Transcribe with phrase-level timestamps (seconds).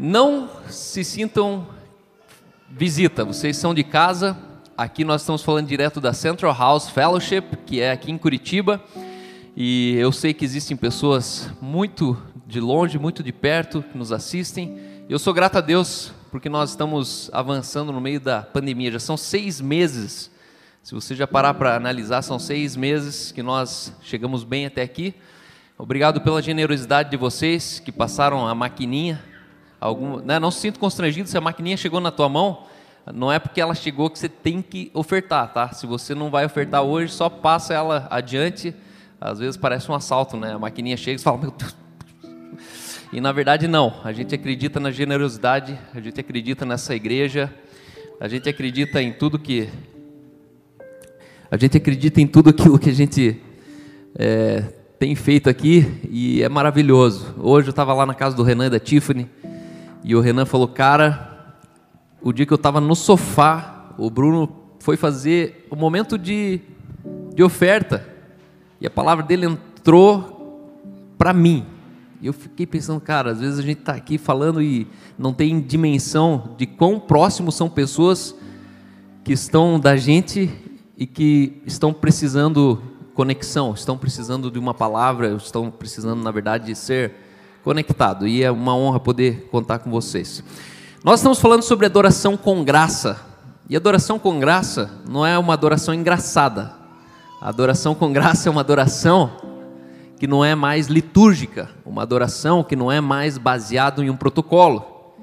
[0.00, 1.66] Não se sintam
[2.70, 4.38] visita, vocês são de casa.
[4.76, 8.80] Aqui nós estamos falando direto da Central House Fellowship, que é aqui em Curitiba.
[9.56, 12.16] E eu sei que existem pessoas muito
[12.46, 14.78] de longe, muito de perto, que nos assistem.
[15.08, 18.92] Eu sou grato a Deus porque nós estamos avançando no meio da pandemia.
[18.92, 20.30] Já são seis meses.
[20.80, 25.12] Se você já parar para analisar, são seis meses que nós chegamos bem até aqui.
[25.76, 29.20] Obrigado pela generosidade de vocês que passaram a maquininha
[29.80, 32.64] algum, né, não se sinta constrangido se a maquininha chegou na tua mão,
[33.14, 35.72] não é porque ela chegou que você tem que ofertar, tá?
[35.72, 38.74] Se você não vai ofertar hoje, só passa ela adiante.
[39.20, 40.52] Às vezes parece um assalto, né?
[40.52, 41.74] A maquininha chega e fala, meu Deus.
[43.12, 43.94] E na verdade não.
[44.04, 47.52] A gente acredita na generosidade, a gente acredita nessa igreja,
[48.20, 49.68] a gente acredita em tudo que
[51.50, 53.40] a gente acredita em tudo aquilo que a gente
[54.14, 54.64] é,
[54.98, 57.34] tem feito aqui e é maravilhoso.
[57.38, 59.26] Hoje eu estava lá na casa do Renan e da Tiffany
[60.02, 61.56] e o Renan falou: Cara,
[62.20, 64.48] o dia que eu estava no sofá, o Bruno
[64.80, 66.60] foi fazer o momento de,
[67.34, 68.06] de oferta.
[68.80, 70.38] E a palavra dele entrou
[71.16, 71.66] para mim.
[72.20, 75.60] E eu fiquei pensando, cara, às vezes a gente está aqui falando e não tem
[75.60, 78.34] dimensão de quão próximos são pessoas
[79.22, 80.50] que estão da gente
[80.96, 82.82] e que estão precisando
[83.14, 87.14] conexão, estão precisando de uma palavra, estão precisando, na verdade, de ser
[87.68, 90.42] conectado e é uma honra poder contar com vocês.
[91.04, 93.20] Nós estamos falando sobre adoração com graça.
[93.68, 96.72] E adoração com graça não é uma adoração engraçada.
[97.42, 99.32] A adoração com graça é uma adoração
[100.18, 105.14] que não é mais litúrgica, uma adoração que não é mais baseado em um protocolo.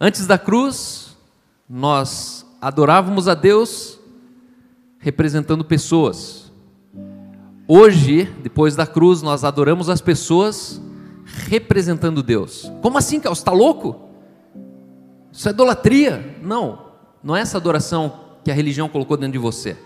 [0.00, 1.16] Antes da cruz,
[1.70, 3.96] nós adorávamos a Deus
[4.98, 6.50] representando pessoas.
[7.68, 10.82] Hoje, depois da cruz, nós adoramos as pessoas
[11.44, 12.70] representando Deus.
[12.82, 13.38] Como assim, Carlos?
[13.38, 14.08] Está louco?
[15.32, 16.36] Isso é idolatria?
[16.42, 16.86] Não,
[17.22, 19.76] não é essa adoração que a religião colocou dentro de você.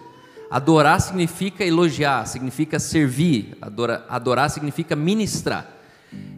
[0.50, 5.66] Adorar significa elogiar, significa servir, adorar, adorar significa ministrar.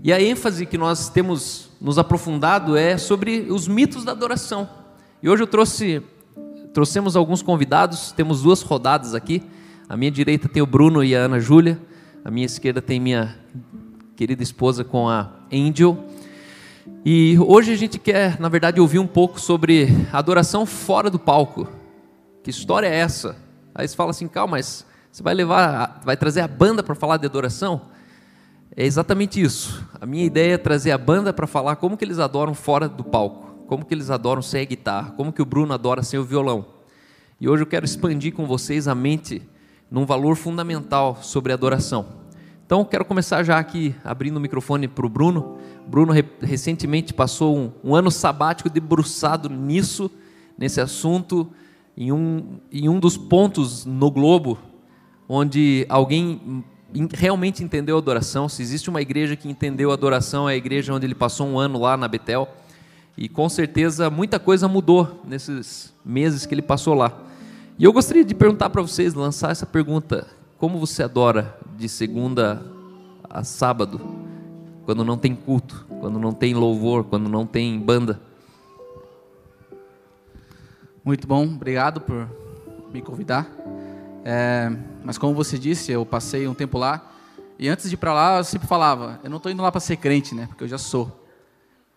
[0.03, 4.69] E a ênfase que nós temos nos aprofundado é sobre os mitos da adoração.
[5.23, 6.03] E hoje eu trouxe,
[6.75, 9.43] trouxemos alguns convidados, temos duas rodadas aqui.
[9.89, 11.81] À minha direita tem o Bruno e a Ana Júlia,
[12.25, 13.37] à minha esquerda tem minha
[14.22, 16.05] querida esposa com a Angel.
[17.05, 21.66] E hoje a gente quer, na verdade, ouvir um pouco sobre adoração fora do palco.
[22.41, 23.34] Que história é essa?
[23.75, 27.16] Aí você fala assim, calma, mas você vai levar, vai trazer a banda para falar
[27.16, 27.81] de adoração?
[28.77, 29.84] É exatamente isso.
[30.00, 33.03] A minha ideia é trazer a banda para falar como que eles adoram fora do
[33.03, 36.25] palco, como que eles adoram sem a guitarra, como que o Bruno adora sem o
[36.25, 36.65] violão.
[37.41, 39.43] E hoje eu quero expandir com vocês a mente
[39.91, 42.22] num valor fundamental sobre adoração.
[42.72, 45.59] Então, quero começar já aqui abrindo o microfone para o Bruno.
[45.87, 46.10] Bruno
[46.41, 50.10] recentemente passou um, um, ano sabático debruçado nisso,
[50.56, 51.53] nesse assunto,
[51.94, 54.59] em um, em um dos pontos no globo
[55.28, 56.65] onde alguém
[57.12, 58.49] realmente entendeu a adoração.
[58.49, 61.59] Se existe uma igreja que entendeu a adoração, é a igreja onde ele passou um
[61.59, 62.49] ano lá na Betel.
[63.19, 67.12] E com certeza muita coisa mudou nesses meses que ele passou lá.
[67.78, 72.65] E eu gostaria de perguntar para vocês, lançar essa pergunta: como você adora de segunda
[73.28, 74.00] a sábado,
[74.84, 78.20] quando não tem culto, quando não tem louvor, quando não tem banda?
[81.04, 82.28] Muito bom, obrigado por
[82.93, 83.50] me convidar.
[84.25, 84.70] É,
[85.03, 87.10] mas como você disse, eu passei um tempo lá
[87.59, 89.81] e antes de ir para lá eu sempre falava, eu não estou indo lá para
[89.81, 90.47] ser crente, né?
[90.47, 91.26] Porque eu já sou.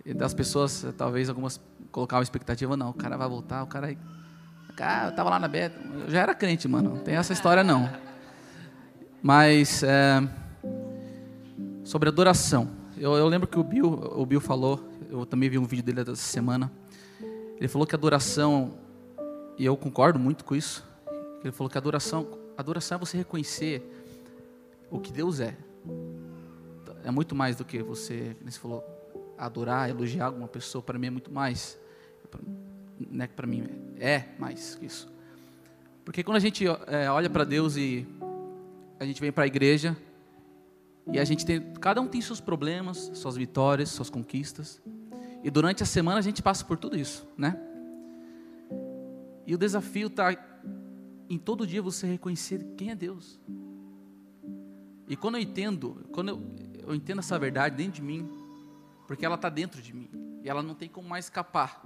[0.04, 3.96] E das pessoas, talvez algumas colocavam expectativa, não, o cara vai voltar, o cara,
[4.76, 7.64] cara, eu estava lá na Beta, eu já era crente, mano, não tem essa história
[7.64, 7.88] não.
[9.26, 10.22] Mas é,
[11.84, 15.66] sobre adoração, eu, eu, lembro que o Bill, o Bill falou, eu também vi um
[15.66, 16.72] vídeo dele essa semana.
[17.58, 18.78] Ele falou que adoração,
[19.58, 20.88] e eu concordo muito com isso.
[21.44, 23.82] Ele falou que adoração, adoração é você reconhecer
[24.92, 25.58] o que Deus é.
[27.04, 28.84] É muito mais do que você, você falou,
[29.40, 30.84] adorar, elogiar alguma pessoa.
[30.84, 31.80] Para mim é muito mais.
[33.00, 33.68] Né, para mim
[34.00, 35.12] é mais que isso.
[36.06, 38.08] Porque quando a gente é, olha para Deus e
[39.00, 39.96] a gente vem para a igreja
[41.12, 44.82] e a gente tem, cada um tem seus problemas, suas vitórias, suas conquistas.
[45.44, 47.60] E durante a semana a gente passa por tudo isso, né?
[49.46, 50.36] E o desafio está
[51.30, 53.40] em todo dia você reconhecer quem é Deus.
[55.08, 56.42] E quando eu entendo, quando eu,
[56.88, 58.28] eu entendo essa verdade dentro de mim,
[59.08, 60.10] porque ela está dentro de mim
[60.44, 61.84] e ela não tem como mais escapar.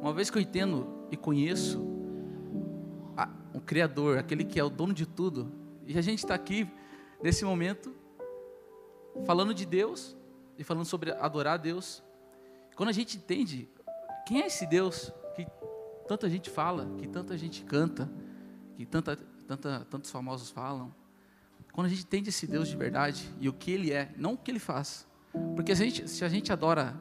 [0.00, 1.82] Uma vez que eu entendo e conheço
[3.14, 5.52] a, o Criador, aquele que é o dono de tudo,
[5.86, 6.68] e a gente está aqui,
[7.22, 7.94] nesse momento,
[9.26, 10.16] falando de Deus
[10.58, 12.02] e falando sobre adorar a Deus.
[12.74, 13.68] Quando a gente entende
[14.26, 15.46] quem é esse Deus que
[16.08, 18.10] tanta gente fala, que tanta gente canta,
[18.76, 19.16] que tanta,
[19.46, 20.94] tanta, tantos famosos falam,
[21.72, 24.38] quando a gente entende esse Deus de verdade e o que Ele é, não o
[24.38, 25.06] que Ele faz.
[25.54, 26.94] Porque se a gente, se a gente adora,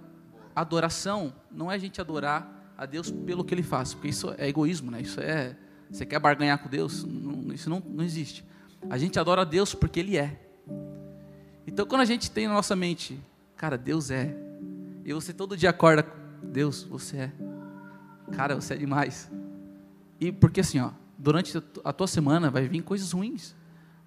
[0.55, 4.49] adoração não é a gente adorar a Deus pelo que Ele faz, porque isso é
[4.49, 5.01] egoísmo, né?
[5.01, 5.55] Isso é,
[5.89, 7.03] você quer barganhar com Deus?
[7.03, 8.43] Não, isso não, não existe.
[8.89, 10.39] A gente adora a Deus porque Ele é.
[11.65, 13.19] Então, quando a gente tem na nossa mente,
[13.55, 14.35] cara, Deus é,
[15.05, 16.05] e você todo dia acorda,
[16.41, 17.31] Deus, você é,
[18.31, 19.31] cara, você é demais.
[20.19, 23.55] E porque assim, ó, durante a tua semana vai vir coisas ruins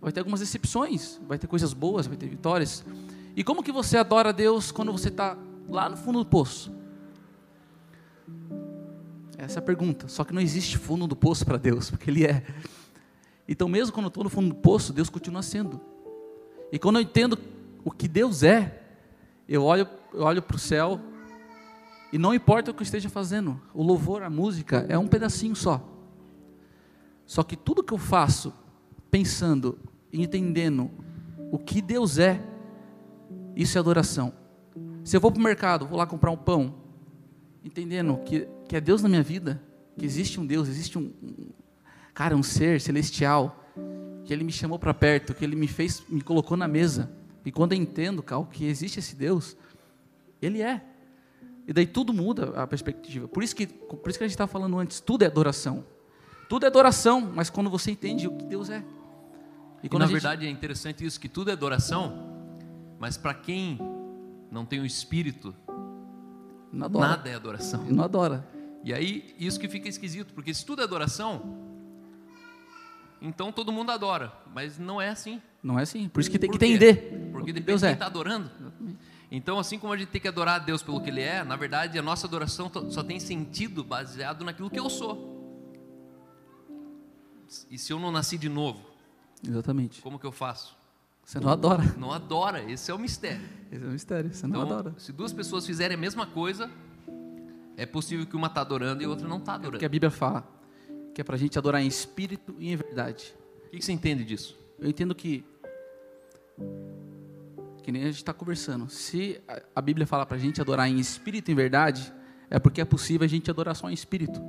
[0.00, 2.84] vai ter algumas decepções, vai ter coisas boas, vai ter vitórias.
[3.34, 5.36] E como que você adora a Deus quando você está
[5.68, 6.72] lá no fundo do poço?
[9.36, 10.08] Essa é a pergunta.
[10.08, 12.46] Só que não existe fundo do poço para Deus, porque Ele é.
[13.48, 15.80] Então, mesmo quando eu estou no fundo do poço, Deus continua sendo.
[16.72, 17.38] E quando eu entendo
[17.84, 18.82] o que Deus é,
[19.48, 21.00] eu olho, eu olho para o céu
[22.12, 25.54] e não importa o que eu esteja fazendo, o louvor, a música é um pedacinho
[25.54, 25.86] só.
[27.24, 28.52] Só que tudo que eu faço
[29.10, 29.78] pensando
[30.12, 30.90] entendendo
[31.50, 32.42] o que Deus é,
[33.54, 34.32] isso é adoração.
[35.04, 36.74] Se eu vou para o mercado, vou lá comprar um pão,
[37.64, 39.62] entendendo que, que é Deus na minha vida,
[39.96, 41.12] que existe um Deus, existe um
[42.16, 43.62] cara, um ser celestial,
[44.24, 47.12] que Ele me chamou para perto, que Ele me fez, me colocou na mesa.
[47.44, 49.54] E quando eu entendo, Cal, que existe esse Deus,
[50.40, 50.82] Ele é.
[51.68, 53.28] E daí tudo muda a perspectiva.
[53.28, 55.84] Por isso que, por isso que a gente estava falando antes, tudo é adoração.
[56.48, 58.82] Tudo é adoração, mas quando você entende o que Deus é.
[59.82, 60.12] E, e na gente...
[60.12, 62.56] verdade é interessante isso, que tudo é adoração,
[62.98, 63.78] mas para quem
[64.50, 65.54] não tem o Espírito,
[66.72, 67.84] nada é adoração.
[67.84, 68.48] Não adora.
[68.82, 71.65] E aí, isso que fica esquisito, porque se tudo é adoração,
[73.20, 75.40] então todo mundo adora, mas não é assim.
[75.62, 77.30] Não é assim, por isso que tem que entender.
[77.32, 78.08] Porque depende Deus de quem está é.
[78.08, 78.50] adorando.
[79.30, 81.56] Então, assim como a gente tem que adorar a Deus pelo que Ele é, na
[81.56, 85.34] verdade a nossa adoração só tem sentido baseado naquilo que eu sou.
[87.70, 88.80] E se eu não nasci de novo?
[89.46, 90.00] Exatamente.
[90.00, 90.76] Como que eu faço?
[91.24, 91.82] Você não adora.
[91.98, 93.48] Não adora, esse é o mistério.
[93.72, 94.94] Esse é o mistério, você não então, adora.
[94.96, 96.70] Se duas pessoas fizerem a mesma coisa,
[97.76, 99.74] é possível que uma está adorando e a outra não está adorando.
[99.74, 100.46] É o que a Bíblia fala,
[101.16, 103.34] que é para a gente adorar em espírito e em verdade.
[103.68, 104.54] O que, que você entende disso?
[104.78, 105.42] Eu entendo que,
[107.82, 109.40] que nem a gente está conversando, se
[109.74, 112.12] a Bíblia fala para a gente adorar em espírito e em verdade,
[112.50, 114.42] é porque é possível a gente adorar só em espírito.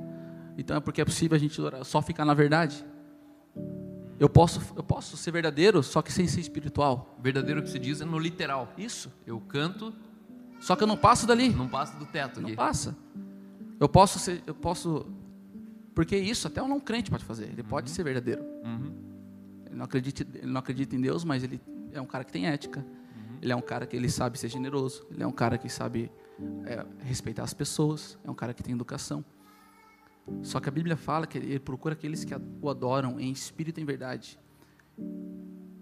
[0.58, 2.84] Então é porque é possível a gente adorar, só ficar na verdade.
[4.20, 7.18] Eu posso, eu posso ser verdadeiro, só que sem ser espiritual.
[7.22, 8.74] Verdadeiro que se diz é no literal.
[8.76, 9.10] Isso.
[9.26, 9.90] Eu canto,
[10.60, 11.48] só que eu não passo dali.
[11.48, 12.42] Não passo do teto.
[12.42, 12.94] Não passa.
[13.80, 15.06] Eu posso ser, eu posso,
[15.98, 17.46] porque isso até um não crente pode fazer.
[17.46, 17.66] Ele uhum.
[17.66, 18.40] pode ser verdadeiro.
[18.62, 18.92] Uhum.
[19.66, 21.60] Ele não acredita, ele não acredita em Deus, mas ele
[21.90, 22.86] é um cara que tem ética.
[22.86, 23.38] Uhum.
[23.42, 25.04] Ele é um cara que ele sabe ser generoso.
[25.10, 26.08] Ele é um cara que sabe
[26.66, 28.16] é, respeitar as pessoas.
[28.22, 29.24] É um cara que tem educação.
[30.40, 33.82] Só que a Bíblia fala que ele procura aqueles que o adoram em espírito e
[33.82, 34.38] em verdade.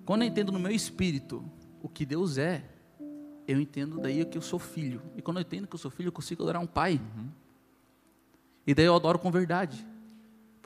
[0.06, 1.44] Quando eu entendo no meu espírito
[1.82, 2.64] o que Deus é,
[3.46, 5.02] eu entendo daí que eu sou filho.
[5.14, 7.02] E quando eu entendo que eu sou filho, eu consigo adorar um pai.
[7.18, 7.28] Uhum.
[8.66, 9.86] E daí eu adoro com verdade.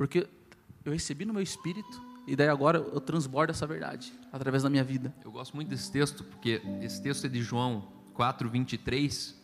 [0.00, 0.26] Porque
[0.82, 4.82] eu recebi no meu espírito e daí agora eu transbordo essa verdade através da minha
[4.82, 5.14] vida.
[5.22, 9.38] Eu gosto muito desse texto, porque esse texto é de João 4, 23,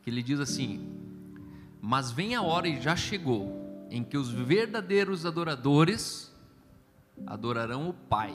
[0.00, 0.98] que ele diz assim:
[1.78, 6.34] Mas vem a hora e já chegou em que os verdadeiros adoradores
[7.26, 8.34] adorarão o Pai.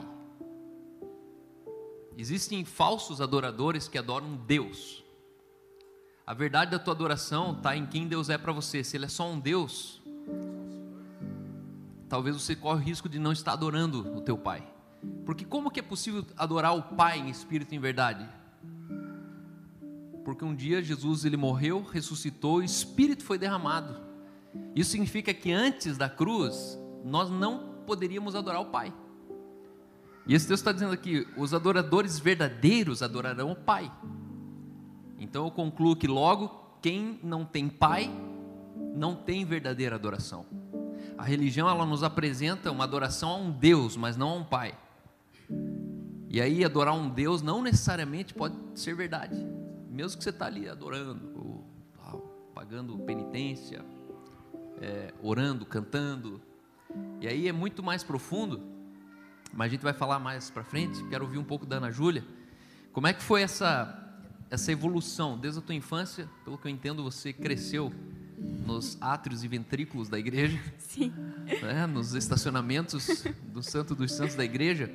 [2.16, 5.02] Existem falsos adoradores que adoram Deus.
[6.24, 8.84] A verdade da tua adoração está em quem Deus é para você.
[8.84, 10.03] Se Ele é só um Deus,
[12.14, 14.64] talvez você corra o risco de não estar adorando o teu Pai.
[15.26, 18.24] Porque como que é possível adorar o Pai em espírito e em verdade?
[20.24, 24.00] Porque um dia Jesus ele morreu, ressuscitou, o Espírito foi derramado.
[24.76, 28.94] Isso significa que antes da cruz, nós não poderíamos adorar o Pai.
[30.24, 33.90] E esse texto está dizendo aqui: os adoradores verdadeiros adorarão o Pai.
[35.18, 38.08] Então eu concluo que logo, quem não tem Pai,
[38.94, 40.46] não tem verdadeira adoração.
[41.16, 44.76] A religião ela nos apresenta uma adoração a um Deus, mas não a um Pai.
[46.28, 49.36] E aí adorar um Deus não necessariamente pode ser verdade,
[49.88, 51.64] mesmo que você está ali adorando, ou,
[52.52, 53.84] pagando penitência,
[54.80, 56.40] é, orando, cantando.
[57.20, 58.60] E aí é muito mais profundo,
[59.52, 61.04] mas a gente vai falar mais para frente.
[61.04, 62.24] Quero ouvir um pouco da Ana Júlia.
[62.92, 64.16] Como é que foi essa,
[64.50, 66.28] essa evolução desde a tua infância?
[66.44, 67.92] Pelo que eu entendo, você cresceu
[68.66, 70.60] nos átrios e ventrículos da igreja.
[70.78, 71.12] Sim.
[71.62, 74.90] Né, nos estacionamentos do Santo dos Santos da igreja.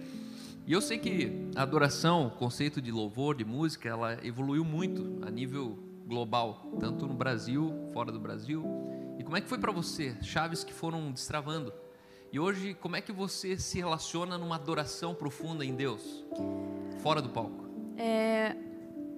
[0.65, 5.19] E eu sei que a adoração, o conceito de louvor, de música, ela evoluiu muito
[5.25, 8.63] a nível global, tanto no Brasil, fora do Brasil.
[9.17, 10.15] E como é que foi para você?
[10.21, 11.73] Chaves que foram destravando.
[12.31, 16.23] E hoje, como é que você se relaciona numa adoração profunda em Deus,
[16.99, 17.67] fora do palco?
[17.97, 18.55] É,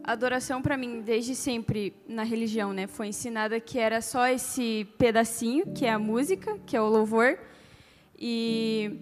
[0.04, 5.74] adoração para mim, desde sempre na religião, né, foi ensinada que era só esse pedacinho,
[5.74, 7.38] que é a música, que é o louvor.
[8.18, 9.00] E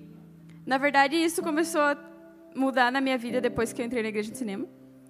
[0.65, 1.97] na verdade isso começou a
[2.55, 4.65] mudar na minha vida depois que eu entrei na igreja de cinema,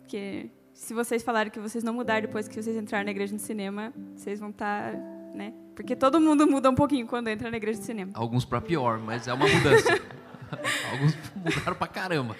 [0.07, 3.41] que se vocês falarem que vocês não mudaram depois que vocês entraram na igreja de
[3.41, 4.97] cinema, vocês vão estar, tá,
[5.35, 5.53] né?
[5.75, 8.11] Porque todo mundo muda um pouquinho quando entra na igreja de cinema.
[8.13, 9.89] Alguns para pior, mas é uma mudança.
[10.91, 12.35] Alguns mudaram para caramba.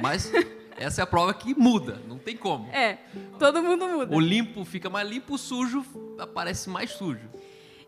[0.00, 0.32] Mas
[0.78, 2.70] essa é a prova que muda, não tem como.
[2.70, 2.98] É,
[3.38, 4.14] todo mundo muda.
[4.14, 5.84] O limpo fica mais limpo, o sujo
[6.18, 7.28] aparece mais sujo.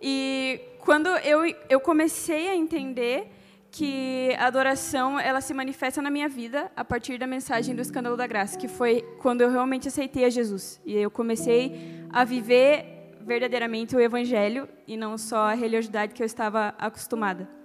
[0.00, 3.30] E quando eu, eu comecei a entender
[3.70, 8.16] que a adoração ela se manifesta na minha vida a partir da mensagem do escândalo
[8.16, 13.14] da graça, que foi quando eu realmente aceitei a Jesus e eu comecei a viver
[13.20, 17.59] verdadeiramente o evangelho e não só a religiosidade que eu estava acostumada.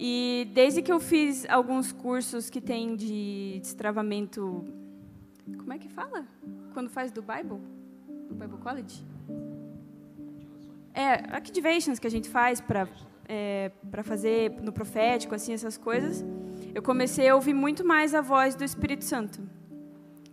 [0.00, 4.64] E desde que eu fiz alguns cursos que tem de destravamento,
[5.56, 6.24] como é que fala?
[6.72, 7.58] Quando faz do Bible,
[8.28, 9.04] do Bible College?
[10.94, 12.86] É, activations que a gente faz para
[13.28, 16.24] é, para fazer no profético, assim, essas coisas,
[16.74, 19.42] eu comecei a ouvir muito mais a voz do Espírito Santo.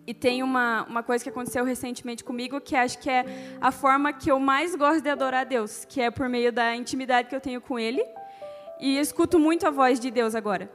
[0.07, 3.25] E tem uma, uma coisa que aconteceu recentemente comigo, que acho que é
[3.59, 6.75] a forma que eu mais gosto de adorar a Deus, que é por meio da
[6.75, 8.03] intimidade que eu tenho com Ele.
[8.79, 10.69] E escuto muito a voz de Deus agora.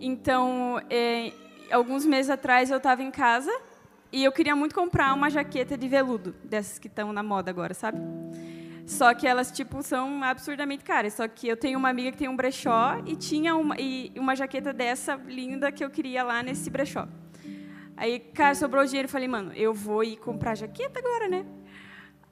[0.00, 1.32] Então, é,
[1.70, 3.50] alguns meses atrás eu estava em casa
[4.12, 7.74] e eu queria muito comprar uma jaqueta de veludo, dessas que estão na moda agora,
[7.74, 7.98] sabe?
[8.86, 11.14] Só que elas, tipo, são absurdamente caras.
[11.14, 14.36] Só que eu tenho uma amiga que tem um brechó e tinha uma, e uma
[14.36, 17.08] jaqueta dessa linda que eu queria lá nesse brechó.
[17.96, 19.08] Aí, cara, sobrou o dinheiro.
[19.08, 21.44] Falei, mano, eu vou ir comprar jaqueta agora, né?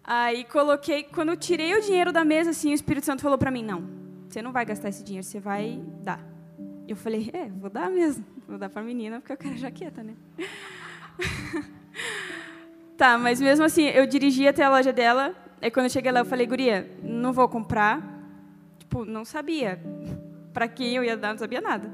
[0.05, 3.51] Aí coloquei, quando eu tirei o dinheiro da mesa, assim, o Espírito Santo falou para
[3.51, 4.04] mim, não,
[4.35, 6.21] você não vai gastar esse dinheiro, você vai dar.
[6.87, 8.25] Eu falei, é, vou dar mesmo.
[8.47, 10.15] Vou dar para a menina porque eu quero jaqueta, né?
[12.99, 16.21] tá, mas mesmo assim, eu dirigi até a loja dela, Aí quando eu cheguei lá,
[16.21, 18.03] eu falei, guria, não vou comprar.
[18.79, 19.81] Tipo, não sabia.
[20.53, 21.91] Para quem eu ia dar, não sabia nada.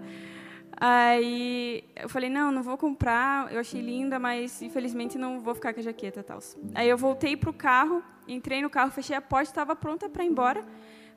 [0.73, 3.53] Aí eu falei, não, não vou comprar.
[3.53, 6.41] Eu achei linda, mas infelizmente não vou ficar com a jaqueta e tal.
[6.75, 10.29] Aí eu voltei pro carro, entrei no carro, fechei a porta, estava pronta para ir
[10.29, 10.65] embora.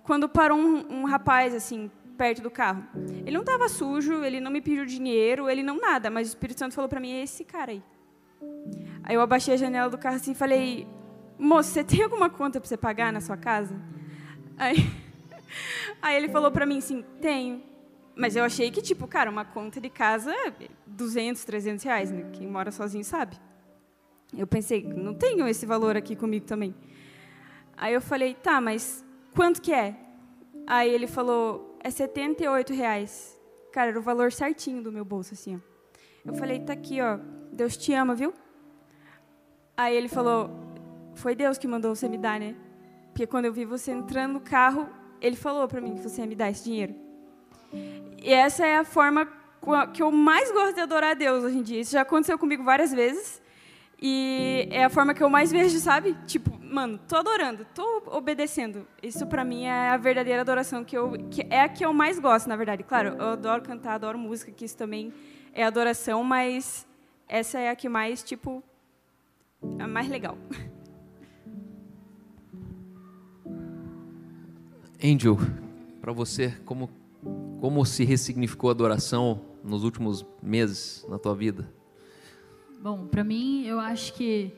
[0.03, 2.83] Quando parou um, um rapaz, assim, perto do carro.
[3.25, 6.59] Ele não estava sujo, ele não me pediu dinheiro, ele não nada, mas o Espírito
[6.59, 7.83] Santo falou para mim, é esse cara aí.
[9.03, 10.87] Aí eu abaixei a janela do carro assim e falei,
[11.37, 13.75] moço, você tem alguma conta para você pagar na sua casa?
[14.57, 14.77] Aí,
[16.01, 17.61] aí ele falou para mim assim, tenho.
[18.15, 20.53] Mas eu achei que, tipo, cara, uma conta de casa é
[20.85, 22.29] 200, 300 reais, né?
[22.31, 23.35] Quem mora sozinho sabe.
[24.37, 26.75] Eu pensei, não tenho esse valor aqui comigo também.
[27.75, 29.03] Aí eu falei, tá, mas
[29.35, 29.95] quanto que é?
[30.65, 33.39] Aí ele falou, é 78 reais.
[33.71, 35.59] Cara, era o valor certinho do meu bolso, assim, ó.
[36.25, 37.19] Eu falei, tá aqui, ó,
[37.51, 38.33] Deus te ama, viu?
[39.75, 40.49] Aí ele falou,
[41.15, 42.55] foi Deus que mandou você me dar, né?
[43.07, 44.87] Porque quando eu vi você entrando no carro,
[45.19, 46.95] ele falou para mim que você ia me dar esse dinheiro.
[48.23, 49.27] E essa é a forma
[49.93, 51.81] que eu mais gosto de adorar a Deus hoje em dia.
[51.81, 53.41] Isso já aconteceu comigo várias vezes.
[54.05, 56.13] E é a forma que eu mais vejo, sabe?
[56.27, 58.85] Tipo, mano, tô adorando, tô obedecendo.
[59.01, 62.19] Isso para mim é a verdadeira adoração que eu que é a que eu mais
[62.19, 62.83] gosto, na verdade.
[62.83, 65.13] Claro, eu adoro cantar, adoro música, que isso também
[65.53, 66.85] é adoração, mas
[67.29, 68.61] essa é a que mais, tipo,
[69.79, 70.37] a mais legal.
[75.01, 75.37] Angel,
[76.01, 76.89] para você, como,
[77.61, 81.71] como se ressignificou a adoração nos últimos meses na tua vida?
[82.83, 84.51] Bom, para mim, eu acho que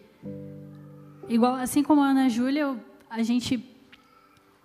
[1.30, 2.76] igual assim como a Ana Júlia,
[3.08, 3.64] a gente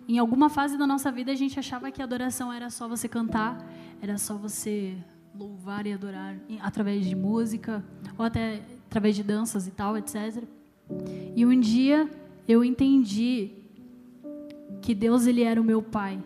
[0.09, 3.07] em alguma fase da nossa vida a gente achava que a adoração era só você
[3.07, 3.63] cantar,
[4.01, 4.97] era só você
[5.35, 7.85] louvar e adorar através de música
[8.17, 10.43] ou até através de danças e tal, etc.
[11.35, 12.09] E um dia
[12.47, 13.51] eu entendi
[14.81, 16.19] que Deus ele era o meu pai.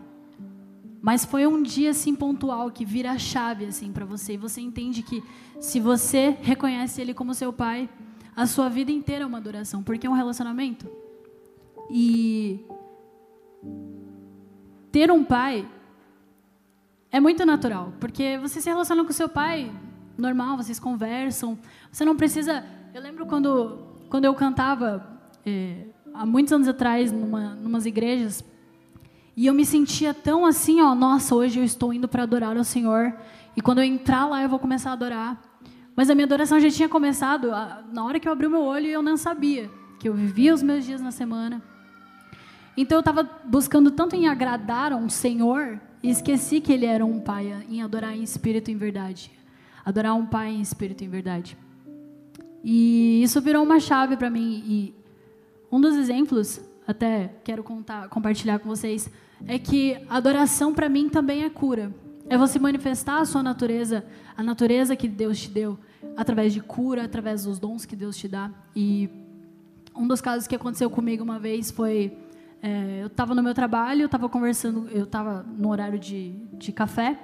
[1.06, 4.60] Mas foi um dia assim pontual que vira a chave assim para você e você
[4.60, 5.22] entende que
[5.60, 7.88] se você reconhece ele como seu pai,
[8.34, 10.90] a sua vida inteira é uma adoração, porque é um relacionamento.
[11.88, 12.66] E
[14.90, 15.64] ter um pai
[17.12, 19.72] é muito natural, porque você se relaciona com seu pai
[20.18, 21.56] normal, vocês conversam,
[21.88, 22.66] você não precisa.
[22.92, 23.78] Eu lembro quando
[24.10, 28.42] quando eu cantava é, há muitos anos atrás, numa numas igrejas,
[29.36, 32.64] e eu me sentia tão assim, ó, nossa, hoje eu estou indo para adorar o
[32.64, 33.14] Senhor,
[33.54, 35.42] e quando eu entrar lá eu vou começar a adorar.
[35.94, 37.48] Mas a minha adoração já tinha começado
[37.92, 39.70] na hora que eu abri o meu olho eu não sabia.
[39.98, 41.62] que eu vivia os meus dias na semana.
[42.76, 47.04] Então eu estava buscando tanto em agradar a um Senhor e esqueci que Ele era
[47.04, 49.30] um Pai, em adorar em espírito em verdade.
[49.84, 51.56] Adorar um Pai em espírito em verdade.
[52.62, 54.62] E isso virou uma chave para mim.
[54.66, 54.94] E
[55.70, 59.10] um dos exemplos, até quero contar, compartilhar com vocês,
[59.46, 61.92] é que adoração para mim também é cura.
[62.28, 64.04] É você manifestar a sua natureza,
[64.36, 65.78] a natureza que Deus te deu,
[66.16, 68.50] através de cura, através dos dons que Deus te dá.
[68.74, 69.08] E
[69.94, 72.12] um dos casos que aconteceu comigo uma vez foi
[72.62, 76.72] é, eu estava no meu trabalho, eu estava conversando, eu estava no horário de, de
[76.72, 77.18] café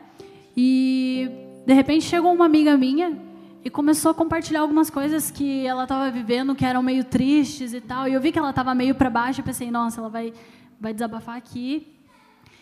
[0.56, 1.28] e
[1.66, 3.18] de repente chegou uma amiga minha
[3.64, 7.80] e começou a compartilhar algumas coisas que ela estava vivendo que eram meio tristes e
[7.80, 8.06] tal.
[8.06, 10.32] E eu vi que ela estava meio para baixo, eu pensei, nossa, ela vai
[10.80, 11.86] vai desabafar aqui.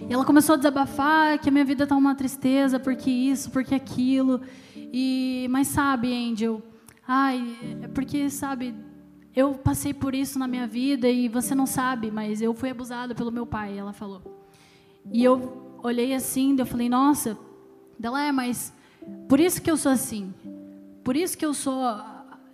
[0.08, 3.74] E ela começou a desabafar que a minha vida está uma tristeza, porque isso, porque
[3.74, 4.40] aquilo.
[4.74, 6.62] E mas sabe, Angel,
[7.06, 8.74] ai, é porque sabe,
[9.34, 13.14] eu passei por isso na minha vida e você não sabe, mas eu fui abusada
[13.14, 14.22] pelo meu pai, ela falou.
[15.12, 17.38] E eu olhei assim, eu falei, nossa,
[17.98, 18.72] dela é, mas
[19.28, 20.34] por isso que eu sou assim.
[21.04, 21.82] Por isso que eu sou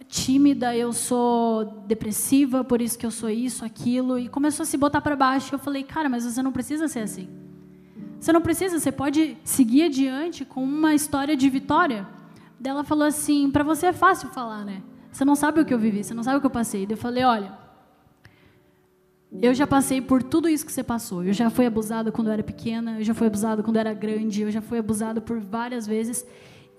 [0.09, 4.19] tímida, eu sou depressiva, por isso que eu sou isso, aquilo.
[4.19, 5.55] E começou a se botar para baixo.
[5.55, 7.29] Eu falei, cara, mas você não precisa ser assim.
[8.21, 12.07] Você não precisa, você pode seguir adiante com uma história de vitória.
[12.59, 14.83] Dela falou assim: para você é fácil falar, né?
[15.13, 16.87] Você não sabe o que eu vivi, você não sabe o que eu passei.
[16.89, 17.53] Eu falei: olha,
[19.41, 21.23] eu já passei por tudo isso que você passou.
[21.23, 23.93] Eu já fui abusada quando eu era pequena, eu já fui abusada quando eu era
[23.93, 26.27] grande, eu já fui abusada por várias vezes.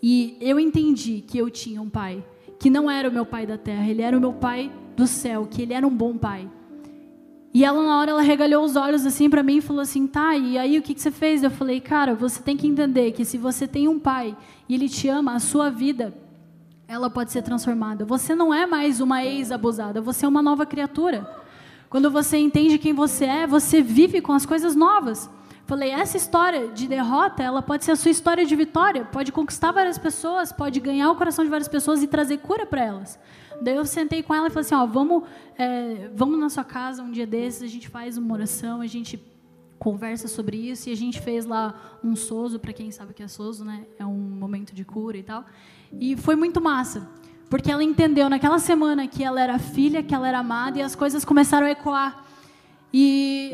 [0.02, 2.24] E eu entendi que eu tinha um pai
[2.60, 5.48] que não era o meu pai da terra, ele era o meu pai do céu,
[5.50, 6.50] que ele era um bom pai.
[7.54, 10.36] E ela, na hora, ela regalhou os olhos assim para mim e falou assim: tá,
[10.36, 11.44] e aí o que, que você fez?
[11.44, 14.36] Eu falei: cara, você tem que entender que se você tem um pai
[14.68, 16.14] e ele te ama, a sua vida
[16.88, 18.06] ela pode ser transformada.
[18.06, 21.30] Você não é mais uma ex-abusada, você é uma nova criatura.
[21.90, 25.30] Quando você entende quem você é, você vive com as coisas novas.
[25.68, 29.74] Falei, essa história de derrota, ela pode ser a sua história de vitória, pode conquistar
[29.74, 33.20] várias pessoas, pode ganhar o coração de várias pessoas e trazer cura para elas.
[33.62, 35.24] Daí eu sentei com ela e falei assim, ó, vamos,
[35.58, 39.22] é, vamos na sua casa um dia desses, a gente faz uma oração, a gente
[39.78, 43.22] conversa sobre isso e a gente fez lá um sozo, para quem sabe o que
[43.22, 43.86] é sozo, né?
[44.00, 45.44] É um momento de cura e tal.
[45.92, 47.10] E foi muito massa,
[47.50, 50.96] porque ela entendeu naquela semana que ela era filha, que ela era amada, e as
[50.96, 52.24] coisas começaram a ecoar.
[52.94, 53.54] E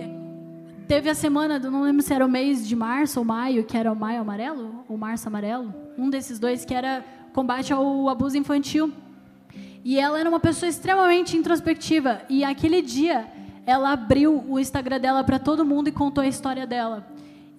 [0.88, 3.91] teve a semana, não lembro se era o mês de março ou maio, que era
[3.91, 8.91] o maio amarelo, ou março amarelo, um desses dois, que era combate ao abuso infantil.
[9.84, 12.22] E ela era uma pessoa extremamente introspectiva.
[12.30, 13.28] E aquele dia,
[13.65, 17.06] ela abriu o Instagram dela para todo mundo e contou a história dela.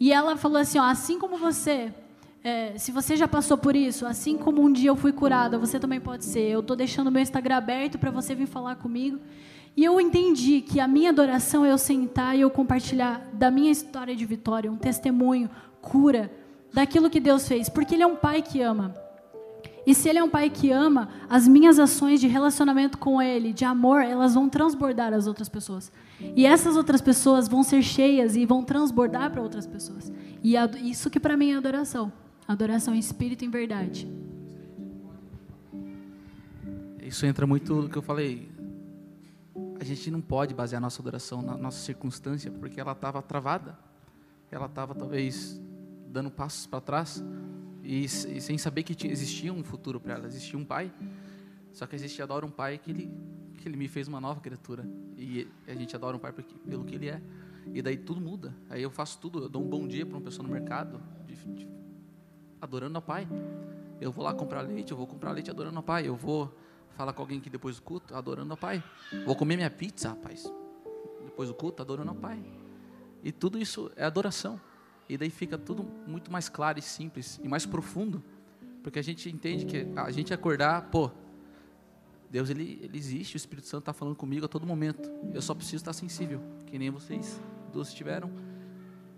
[0.00, 1.92] E ela falou assim: ó, assim como você
[2.46, 5.80] é, se você já passou por isso, assim como um dia eu fui curada, você
[5.80, 6.42] também pode ser.
[6.42, 9.18] Eu estou deixando meu Instagram aberto para você vir falar comigo.
[9.76, 13.72] E eu entendi que a minha adoração é eu sentar e eu compartilhar da minha
[13.72, 16.30] história de vitória, um testemunho, cura,
[16.72, 17.68] daquilo que Deus fez.
[17.68, 18.94] Porque Ele é um pai que ama.
[19.87, 23.52] E se Ele é um pai que ama, as minhas ações de relacionamento com Ele,
[23.52, 25.92] de amor, elas vão transbordar as outras pessoas.
[26.37, 30.12] E essas outras pessoas vão ser cheias e vão transbordar para outras pessoas.
[30.42, 30.54] E
[30.88, 32.12] isso que para mim é adoração.
[32.46, 34.08] Adoração em espírito e em verdade.
[37.02, 38.53] Isso entra muito no que eu falei.
[39.84, 43.78] A gente não pode basear nossa adoração na nossa circunstância, porque ela estava travada.
[44.50, 45.60] Ela estava talvez
[46.08, 47.22] dando passos para trás
[47.82, 48.08] e, e,
[48.40, 50.90] sem saber que tinha, existia um futuro para ela, existia um pai.
[51.70, 53.12] Só que a gente adora um pai que ele,
[53.58, 54.88] que ele me fez uma nova criatura.
[55.18, 57.20] E a gente adora um pai porque, pelo que ele é.
[57.66, 58.54] E daí tudo muda.
[58.70, 61.34] Aí eu faço tudo, eu dou um bom dia para uma pessoa no mercado, de,
[61.34, 61.68] de,
[62.58, 63.28] adorando ao Pai.
[64.00, 66.08] Eu vou lá comprar leite, eu vou comprar leite adorando ao Pai.
[66.08, 66.56] Eu vou
[66.96, 68.83] falar com alguém que depois do culto, adorando ao Pai.
[69.24, 70.50] Vou comer minha pizza, rapaz.
[71.24, 72.42] Depois do culto, adorando ao Pai.
[73.22, 74.61] E tudo isso é adoração.
[75.09, 78.22] E daí fica tudo muito mais claro e simples e mais profundo.
[78.83, 81.11] Porque a gente entende que a gente acordar, pô,
[82.30, 85.11] Deus ele, ele existe, o Espírito Santo está falando comigo a todo momento.
[85.33, 87.40] Eu só preciso estar sensível, que nem vocês
[87.72, 88.30] duas tiveram,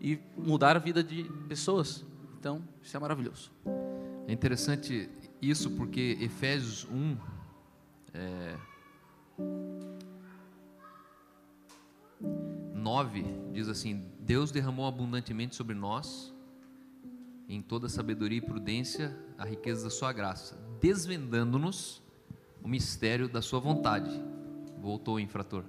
[0.01, 2.05] e mudar a vida de pessoas.
[2.39, 3.51] Então, isso é maravilhoso.
[4.29, 5.09] É interessante
[5.41, 7.17] isso porque Efésios 1,
[8.17, 8.57] é,
[12.75, 16.35] 9 diz assim: Deus derramou abundantemente sobre nós,
[17.49, 22.03] em toda sabedoria e prudência, a riqueza da Sua graça, desvendando-nos
[22.63, 24.11] o mistério da Sua vontade.
[24.81, 25.65] Voltou o infrator.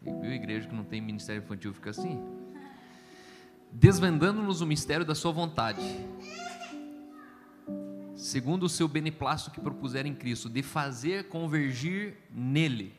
[0.00, 2.42] Viu a igreja que não tem ministério infantil fica assim?
[3.72, 5.80] desvendando-nos o mistério da Sua vontade,
[8.22, 12.94] segundo o seu beneplácito que propuser em Cristo, de fazer convergir nele,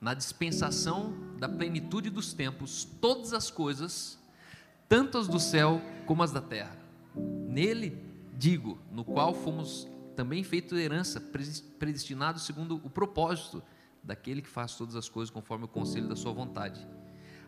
[0.00, 4.18] na dispensação da plenitude dos tempos, todas as coisas,
[4.88, 6.74] tanto as do céu como as da terra.
[7.14, 11.22] Nele, digo, no qual fomos também feito herança,
[11.78, 13.62] predestinados segundo o propósito
[14.02, 16.80] daquele que faz todas as coisas conforme o conselho da sua vontade,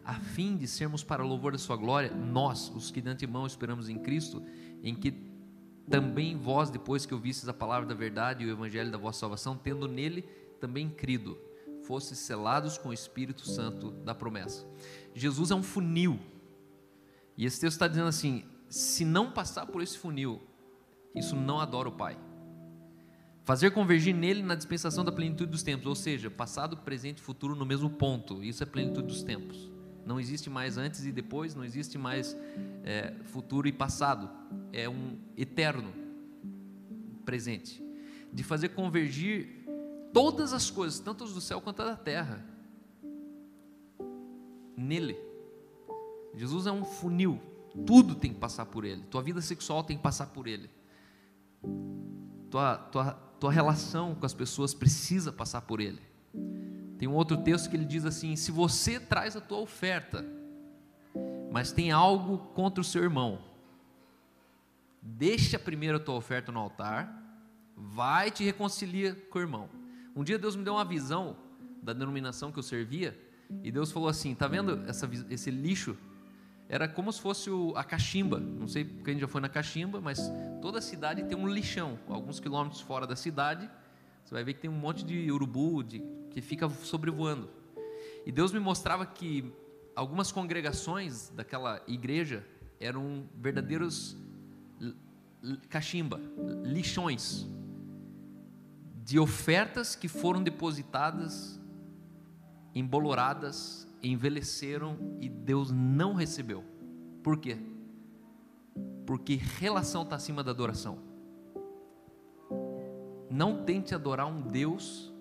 [0.05, 3.89] a fim de sermos para louvor da sua glória, nós, os que de antemão esperamos
[3.89, 4.43] em Cristo,
[4.83, 5.32] em que
[5.91, 9.57] também vós, depois que ouvistes a palavra da verdade e o evangelho da vossa salvação,
[9.57, 10.23] tendo nele
[10.61, 11.39] também crido,
[11.83, 14.67] fostes selados com o Espírito Santo da promessa.
[15.15, 16.21] Jesus é um funil.
[17.37, 20.41] E esse texto está dizendo assim: se não passar por esse funil,
[21.15, 22.17] isso não adora o Pai.
[23.45, 27.57] Fazer convergir nele na dispensação da plenitude dos tempos, ou seja, passado, presente e futuro
[27.57, 28.43] no mesmo ponto.
[28.45, 29.72] Isso é plenitude dos tempos.
[30.05, 32.37] Não existe mais antes e depois, não existe mais
[32.85, 34.29] é, futuro e passado.
[34.73, 35.93] É um eterno
[37.25, 37.83] presente.
[38.33, 39.65] De fazer convergir
[40.13, 42.45] todas as coisas, tanto as do céu quanto as da terra,
[44.77, 45.17] nele.
[46.35, 47.41] Jesus é um funil.
[47.87, 49.03] Tudo tem que passar por ele.
[49.05, 50.69] Tua vida sexual tem que passar por ele.
[52.51, 56.01] Tua, tua, tua relação com as pessoas precisa passar por ele.
[57.03, 60.25] Tem um outro texto que ele diz assim: se você traz a tua oferta,
[61.51, 63.41] mas tem algo contra o seu irmão,
[65.03, 67.13] deixa primeiro a tua oferta no altar,
[67.77, 69.69] vai te reconcilia com o irmão.
[70.15, 71.37] Um dia Deus me deu uma visão
[71.83, 73.19] da denominação que eu servia,
[73.65, 75.99] e Deus falou assim: tá vendo essa, esse lixo?
[76.69, 78.39] Era como se fosse o, a cachimba.
[78.39, 81.99] Não sei quem já foi na cachimba, mas toda a cidade tem um lixão.
[82.07, 83.69] Alguns quilômetros fora da cidade,
[84.25, 87.49] você vai ver que tem um monte de urubu, de que fica sobrevoando.
[88.25, 89.53] E Deus me mostrava que
[89.95, 92.47] algumas congregações daquela igreja
[92.81, 94.17] eram verdadeiros
[95.69, 96.21] cachimba,
[96.65, 97.47] lixões
[99.05, 101.61] de ofertas que foram depositadas,
[102.75, 106.65] emboloradas, envelheceram e Deus não recebeu.
[107.23, 107.59] Por quê?
[109.07, 110.99] Porque relação está acima da adoração.
[113.31, 115.12] Não tente adorar um Deus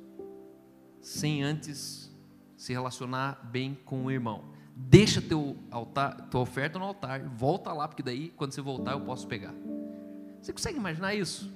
[1.02, 2.12] sem antes
[2.56, 4.44] se relacionar bem com o irmão.
[4.76, 9.02] Deixa teu altar, tua oferta no altar, volta lá, porque daí, quando você voltar, eu
[9.02, 9.54] posso pegar.
[10.42, 11.52] Você consegue imaginar isso?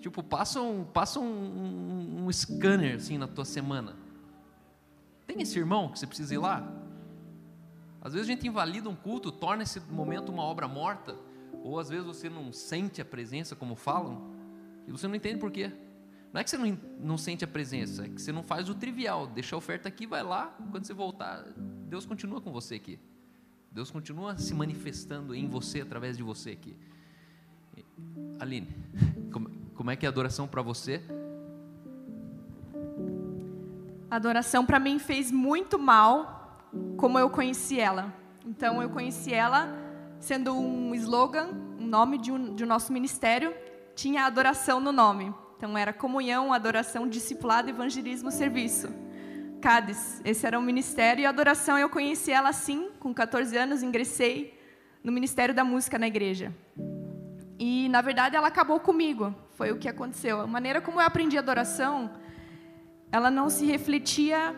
[0.00, 3.94] Tipo, passa um, passa um, um, um scanner assim na tua semana.
[5.26, 6.66] Tem esse irmão que você precisa ir lá?
[8.00, 11.16] Às vezes a gente invalida um culto, torna esse momento uma obra morta,
[11.62, 14.32] ou às vezes você não sente a presença como falam,
[14.86, 15.70] e você não entende por quê.
[16.32, 18.74] Não é que você não, não sente a presença, é que você não faz o
[18.74, 19.26] trivial.
[19.26, 21.44] Deixa a oferta aqui, vai lá, quando você voltar,
[21.88, 22.98] Deus continua com você aqui.
[23.70, 26.76] Deus continua se manifestando em você, através de você aqui.
[28.38, 28.68] Aline,
[29.32, 31.02] como, como é que é a adoração para você?
[34.10, 38.12] A adoração para mim fez muito mal, como eu conheci ela.
[38.44, 39.68] Então eu conheci ela
[40.18, 43.54] sendo um slogan, um nome de um, de um nosso ministério,
[43.94, 45.32] tinha adoração no nome.
[45.60, 48.88] Então era comunhão, adoração, discipulado, evangelismo, serviço.
[49.60, 53.82] Cádiz, esse era o ministério e a adoração eu conheci ela assim, com 14 anos
[53.82, 54.58] ingressei
[55.04, 56.50] no Ministério da Música na igreja.
[57.58, 60.40] E na verdade ela acabou comigo, foi o que aconteceu.
[60.40, 62.10] A maneira como eu aprendi adoração,
[63.12, 64.56] ela não se refletia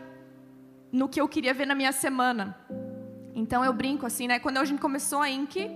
[0.93, 2.57] no que eu queria ver na minha semana.
[3.35, 4.39] Então eu brinco assim, né?
[4.39, 5.69] Quando a gente começou a Inc,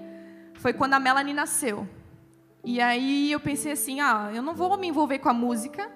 [0.54, 1.84] foi quando a Melanie nasceu.
[2.68, 5.88] E aí eu pensei assim, ah, eu não vou me envolver com a música,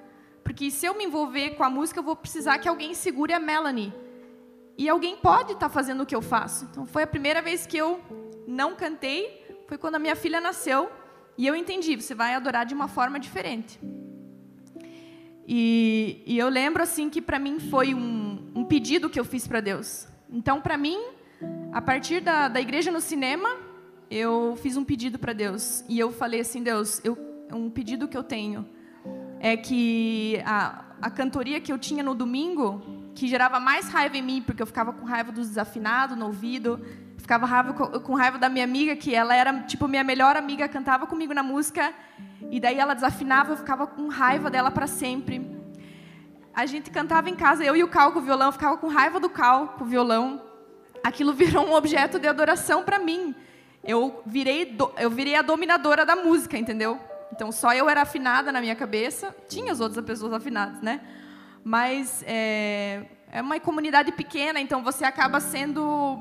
[0.45, 3.41] porque se eu me envolver com a música, eu vou precisar que alguém segure a
[3.41, 3.93] Melanie.
[4.79, 6.69] E alguém pode estar tá fazendo o que eu faço.
[6.71, 8.01] Então foi a primeira vez que eu
[8.47, 10.89] não cantei, foi quando a minha filha nasceu,
[11.37, 13.81] e eu entendi, você vai adorar de uma forma diferente.
[15.49, 19.45] E, e eu lembro assim que para mim foi um, um pedido que eu fiz
[19.45, 20.07] para Deus.
[20.31, 21.01] Então, para mim,
[21.73, 23.70] a partir da, da igreja no cinema,
[24.11, 27.17] eu fiz um pedido para Deus e eu falei assim, Deus, eu,
[27.53, 28.69] um pedido que eu tenho
[29.39, 32.83] é que a, a cantoria que eu tinha no domingo,
[33.15, 36.85] que gerava mais raiva em mim, porque eu ficava com raiva dos desafinados no ouvido,
[37.19, 41.07] ficava raiva com, raiva da minha amiga, que ela era tipo minha melhor amiga, cantava
[41.07, 41.95] comigo na música,
[42.51, 45.49] e daí ela desafinava, eu ficava com raiva dela para sempre.
[46.53, 48.89] A gente cantava em casa, eu e o Cal com o violão, eu ficava com
[48.89, 50.43] raiva do Cal com o violão.
[51.05, 53.35] Aquilo virou um objeto de adoração para mim
[53.83, 56.99] eu virei, eu virei a dominadora da música, entendeu?
[57.33, 61.01] Então só eu era afinada na minha cabeça, tinha as outras pessoas afinadas, né?
[61.65, 66.19] Mas é, é uma comunidade pequena, então você acaba sendo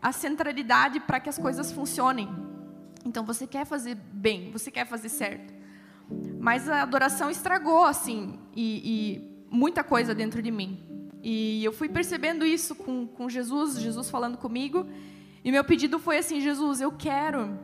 [0.00, 2.28] a centralidade para que as coisas funcionem.
[3.04, 5.54] Então você quer fazer bem, você quer fazer certo.
[6.38, 10.78] Mas a adoração estragou, assim, e, e muita coisa dentro de mim.
[11.22, 14.86] E eu fui percebendo isso com, com Jesus, Jesus falando comigo.
[15.44, 17.58] E meu pedido foi assim: Jesus, eu quero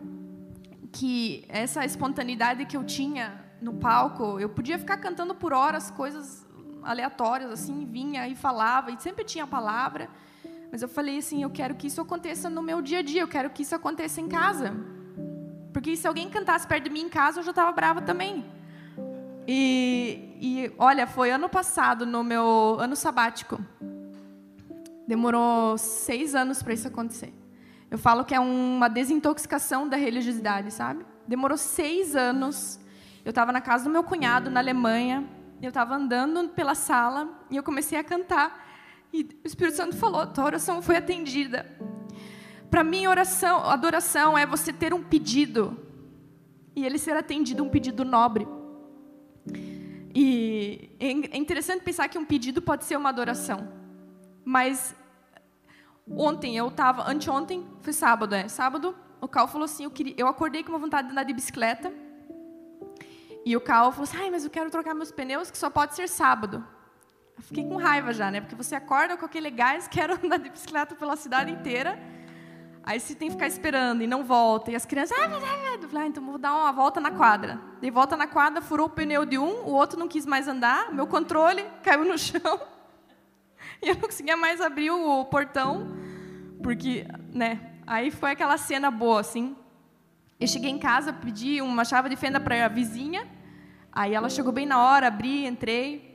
[0.92, 6.46] que essa espontaneidade que eu tinha no palco, eu podia ficar cantando por horas coisas
[6.82, 10.08] aleatórias, assim, vinha e falava, e sempre tinha a palavra.
[10.70, 13.28] Mas eu falei assim: eu quero que isso aconteça no meu dia a dia, eu
[13.28, 14.74] quero que isso aconteça em casa.
[15.72, 18.44] Porque se alguém cantasse perto de mim em casa, eu já estava brava também.
[19.46, 23.58] E, e, olha, foi ano passado, no meu ano sabático.
[25.06, 27.43] Demorou seis anos para isso acontecer.
[27.90, 31.04] Eu falo que é uma desintoxicação da religiosidade, sabe?
[31.26, 32.80] Demorou seis anos.
[33.24, 35.24] Eu estava na casa do meu cunhado, na Alemanha.
[35.62, 38.66] Eu estava andando pela sala e eu comecei a cantar.
[39.12, 41.66] E o Espírito Santo falou: tua oração foi atendida.
[42.70, 45.78] Para mim, oração, adoração é você ter um pedido
[46.74, 48.46] e ele ser atendido, um pedido nobre.
[50.14, 53.68] E é, interessante pensar que um pedido pode ser uma adoração.
[54.44, 54.94] Mas
[56.10, 60.26] ontem eu estava, anteontem, foi sábado, é, sábado, o Cal falou assim, eu, queria, eu
[60.26, 61.92] acordei com uma vontade de andar de bicicleta.
[63.44, 65.94] E o Cal falou assim, ai, mas eu quero trocar meus pneus, que só pode
[65.94, 66.64] ser sábado.
[67.36, 68.40] Eu fiquei com raiva já, né?
[68.40, 71.98] Porque você acorda com aquele gás, quero andar de bicicleta pela cidade inteira.
[72.82, 74.70] Aí você tem que ficar esperando e não volta.
[74.70, 77.58] E as crianças, ah, ah, ah, então vou dar uma volta na quadra.
[77.80, 80.92] Dei volta na quadra, furou o pneu de um, o outro não quis mais andar,
[80.92, 82.60] meu controle caiu no chão.
[83.82, 85.93] E eu não conseguia mais abrir o portão,
[86.64, 87.60] porque, né?
[87.86, 89.54] Aí foi aquela cena boa, assim.
[90.40, 93.28] Eu cheguei em casa, pedi uma chave de fenda para a vizinha.
[93.92, 96.12] Aí ela chegou bem na hora, abri, entrei.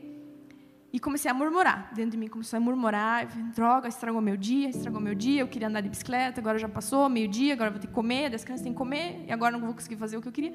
[0.92, 1.92] E comecei a murmurar.
[1.94, 3.28] Dentro de mim começou a murmurar.
[3.54, 5.42] Droga, estragou meu dia, estragou meu dia.
[5.42, 8.34] Eu queria andar de bicicleta, agora já passou, meio-dia, agora vou ter que comer.
[8.34, 10.52] As crianças têm que comer, e agora não vou conseguir fazer o que eu queria.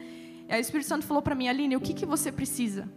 [0.48, 2.90] E aí o Espírito Santo falou para mim, Aline, o que, que você precisa?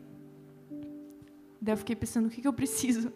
[1.61, 3.13] Daí eu fiquei pensando, o que, que eu preciso?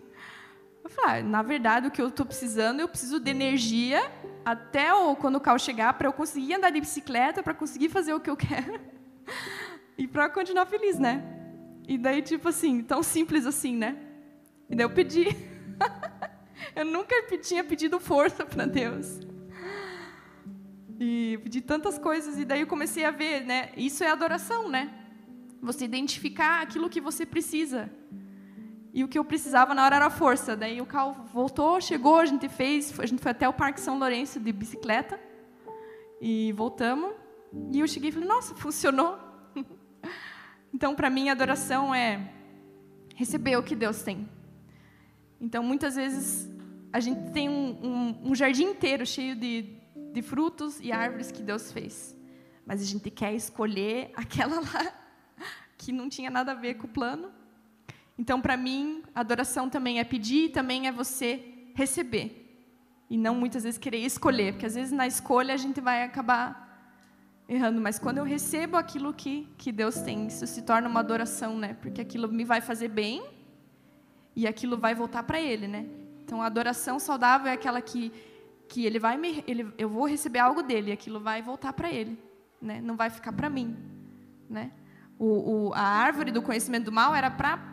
[0.83, 4.01] Eu falei, ah, na verdade, o que eu estou precisando, eu preciso de energia
[4.43, 8.13] até o, quando o carro chegar, para eu conseguir andar de bicicleta, para conseguir fazer
[8.13, 8.79] o que eu quero.
[9.97, 11.23] e para continuar feliz, né?
[11.87, 13.97] E daí, tipo assim, tão simples assim, né?
[14.69, 15.27] E daí eu pedi.
[16.75, 19.19] eu nunca tinha pedido força para Deus.
[20.99, 23.71] E pedi tantas coisas e daí eu comecei a ver, né?
[23.75, 24.93] Isso é adoração, né?
[25.61, 27.91] Você identificar aquilo que você precisa.
[28.93, 30.55] E o que eu precisava na hora era força.
[30.55, 33.97] Daí o carro voltou, chegou, a gente fez, a gente foi até o Parque São
[33.97, 35.19] Lourenço de bicicleta
[36.19, 37.13] e voltamos.
[37.71, 39.17] E eu cheguei e falei: "Nossa, funcionou".
[40.73, 42.31] então, para mim, adoração é
[43.15, 44.27] receber o que Deus tem.
[45.39, 46.49] Então, muitas vezes,
[46.93, 49.77] a gente tem um, um, um jardim inteiro cheio de,
[50.13, 52.15] de frutos e árvores que Deus fez.
[52.65, 54.93] Mas a gente quer escolher aquela lá
[55.77, 57.31] que não tinha nada a ver com o plano.
[58.21, 62.27] Então, para mim, adoração também é pedir, também é você receber.
[63.09, 66.45] E não muitas vezes querer escolher, porque às vezes na escolha a gente vai acabar
[67.49, 71.57] errando, mas quando eu recebo aquilo que, que Deus tem, isso se torna uma adoração,
[71.57, 71.73] né?
[71.81, 73.25] Porque aquilo me vai fazer bem
[74.35, 75.87] e aquilo vai voltar para ele, né?
[76.23, 78.11] Então a adoração saudável é aquela que
[78.69, 81.91] que ele vai me, ele, eu vou receber algo dele, e aquilo vai voltar para
[81.91, 82.17] ele,
[82.61, 82.79] né?
[82.81, 83.75] Não vai ficar para mim,
[84.47, 84.71] né?
[85.17, 87.70] O, o, a árvore do conhecimento do mal era para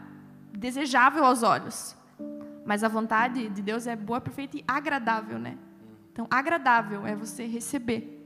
[0.53, 1.97] desejável aos olhos,
[2.65, 5.57] mas a vontade de Deus é boa, perfeita e agradável, né?
[6.13, 8.17] Então agradável é você receber.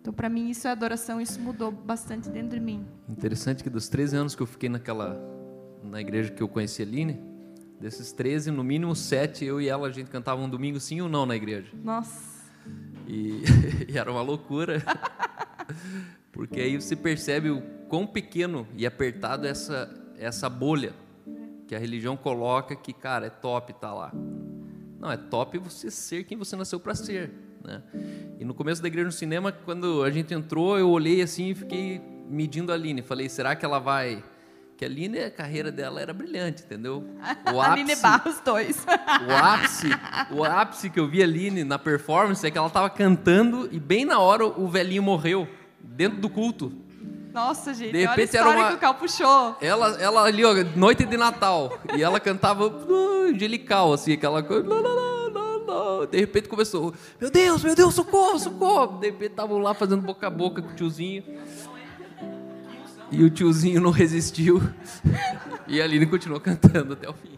[0.00, 2.86] Então, para mim, isso é adoração, isso mudou bastante dentro de mim.
[3.08, 5.20] Interessante que dos 13 anos que eu fiquei naquela
[5.82, 7.20] na igreja que eu conheci a Aline,
[7.80, 11.08] desses 13, no mínimo 7, eu e ela, a gente cantava um domingo sim ou
[11.08, 11.70] não na igreja.
[11.82, 12.44] Nossa.
[13.06, 13.42] E,
[13.88, 14.82] e era uma loucura.
[16.32, 20.94] Porque aí você percebe o quão pequeno e apertado é essa, essa bolha
[21.66, 24.12] que a religião coloca que, cara, é top estar tá lá.
[24.98, 27.30] Não, é top você ser quem você nasceu para ser.
[27.62, 27.82] Né?
[28.38, 31.54] E no começo da igreja no cinema, quando a gente entrou, eu olhei assim e
[31.54, 33.02] fiquei medindo a Aline.
[33.02, 34.22] Falei, será que ela vai
[34.76, 37.02] que a Aline, a carreira dela era brilhante, entendeu?
[37.52, 38.86] O ápice, Aline Barros 2.
[39.26, 39.88] O ápice,
[40.32, 43.80] o ápice que eu vi a Aline na performance é que ela estava cantando e
[43.80, 45.48] bem na hora o velhinho morreu,
[45.80, 46.72] dentro do culto.
[47.36, 48.68] Nossa, gente, de repente, olha a história era uma...
[48.70, 49.58] que o Cal puxou.
[49.60, 54.66] Ela, ela ali, ó, noite de Natal, e ela cantava uh, angelical, assim, aquela coisa...
[56.10, 58.98] De repente começou, meu Deus, meu Deus, socorro, socorro.
[59.00, 61.24] De repente estavam lá fazendo boca a boca com o tiozinho.
[63.12, 64.62] E o tiozinho não resistiu.
[65.68, 67.36] e a Aline continuou cantando até o fim.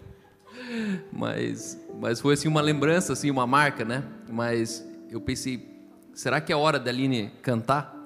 [1.12, 4.04] Mas, mas foi assim uma lembrança, assim, uma marca, né?
[4.28, 5.82] Mas eu pensei,
[6.14, 7.96] será que é hora da Aline cantar?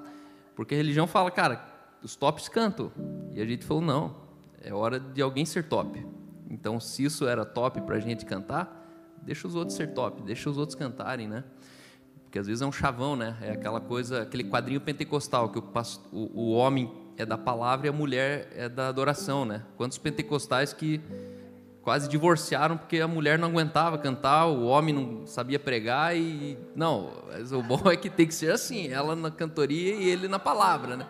[0.54, 1.71] Porque a religião fala, cara,
[2.02, 2.90] os tops cantam.
[3.32, 4.16] E a gente falou, não,
[4.60, 6.04] é hora de alguém ser top.
[6.50, 8.82] Então, se isso era top para a gente cantar,
[9.22, 11.44] deixa os outros ser top, deixa os outros cantarem, né?
[12.24, 13.36] Porque às vezes é um chavão, né?
[13.40, 15.64] É aquela coisa, aquele quadrinho pentecostal que o,
[16.12, 19.62] o, o homem é da palavra e a mulher é da adoração, né?
[19.76, 21.00] Quantos pentecostais que
[21.82, 27.12] quase divorciaram porque a mulher não aguentava cantar, o homem não sabia pregar e não,
[27.52, 30.96] o bom é que tem que ser assim, ela na cantoria e ele na palavra,
[30.96, 31.06] né?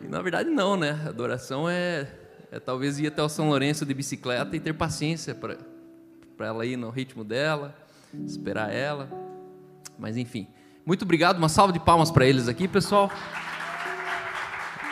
[0.00, 1.00] E na verdade não, né?
[1.06, 2.06] Adoração é,
[2.52, 5.56] é talvez ir até o São Lourenço de bicicleta e ter paciência para
[6.38, 7.74] para ela ir no ritmo dela,
[8.24, 9.10] esperar ela.
[9.98, 10.46] Mas enfim,
[10.86, 13.10] muito obrigado, uma salva de palmas para eles aqui, pessoal.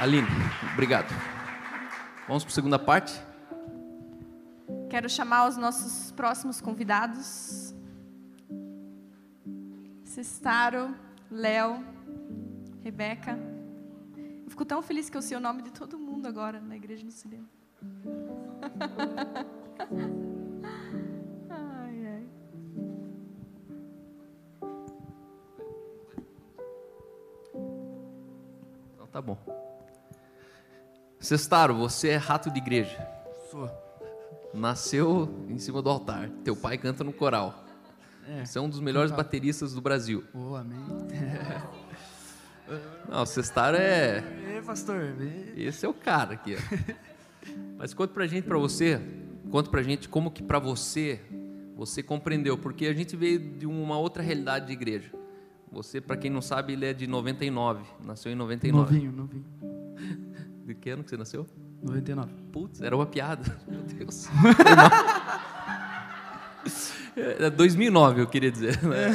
[0.01, 0.27] Aline,
[0.73, 1.15] obrigado.
[2.27, 3.15] Vamos para a segunda parte.
[4.97, 7.75] Quero chamar os nossos próximos convidados.
[10.03, 10.97] Cestaro,
[11.31, 11.85] Léo,
[12.83, 13.39] Rebeca.
[14.43, 17.05] Eu fico tão feliz que eu sei o nome de todo mundo agora na Igreja
[17.05, 17.47] do Cinema.
[21.51, 22.27] ai, ai.
[28.95, 29.37] Então tá bom.
[31.21, 33.07] Cestaro, você é rato de igreja.
[33.51, 33.86] Sou.
[34.57, 36.31] Nasceu em cima do altar.
[36.43, 37.65] Teu pai canta no coral.
[38.27, 38.45] É.
[38.45, 39.29] Você é um dos melhores Cantava.
[39.29, 40.25] bateristas do Brasil.
[40.35, 40.79] Oh, amém.
[43.09, 44.25] Não, o Cestaro é.
[44.55, 45.15] Ei, pastor.
[45.57, 46.57] Esse é o cara aqui.
[46.57, 46.95] ó.
[47.79, 49.01] Mas conta pra gente, pra você,
[49.51, 51.21] conta pra gente como que pra você
[51.77, 55.13] você compreendeu, porque a gente veio de uma outra realidade de igreja.
[55.71, 58.95] Você, pra quem não sabe, ele é de 99, nasceu em 99.
[58.95, 59.45] Novinho, novinho.
[60.65, 61.47] De que ano que você nasceu?
[61.87, 62.33] 99.
[62.53, 63.57] Putz, era uma piada.
[63.67, 64.29] Meu Deus.
[67.17, 68.83] É 2009, eu queria dizer.
[68.83, 69.11] né?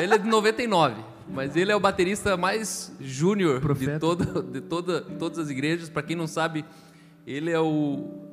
[0.00, 5.00] Ele é de 99, mas ele é o baterista mais júnior de, toda, de toda,
[5.00, 5.88] todas as igrejas.
[5.88, 6.64] Para quem não sabe,
[7.26, 8.28] ele é o.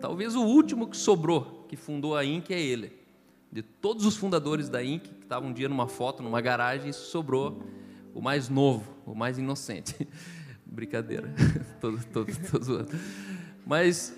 [0.00, 2.50] Talvez o último que sobrou, que fundou a Inc.
[2.50, 2.92] é ele.
[3.50, 7.62] De todos os fundadores da Inc., que estavam um dia numa foto, numa garagem, sobrou
[8.14, 10.06] o mais novo, o mais inocente.
[10.68, 11.32] Brincadeira.
[11.80, 11.98] todo
[12.62, 12.90] zoando.
[13.66, 14.14] Mas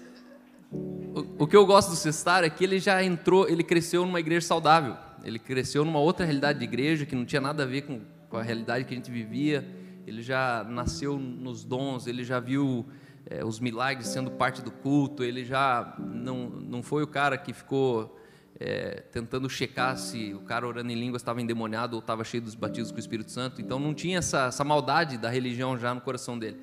[0.70, 4.20] o, o que eu gosto do Cestar é que ele já entrou, ele cresceu numa
[4.20, 4.96] igreja saudável.
[5.24, 8.36] Ele cresceu numa outra realidade de igreja que não tinha nada a ver com, com
[8.36, 9.66] a realidade que a gente vivia.
[10.06, 12.86] Ele já nasceu nos dons, ele já viu
[13.26, 15.22] eh, os milagres sendo parte do culto.
[15.22, 18.19] Ele já não, não foi o cara que ficou
[18.60, 22.54] eh, tentando checar se o cara orando em línguas estava endemoniado ou estava cheio dos
[22.54, 23.60] batismos com o Espírito Santo.
[23.62, 26.60] Então não tinha essa, essa maldade da religião já no coração dele.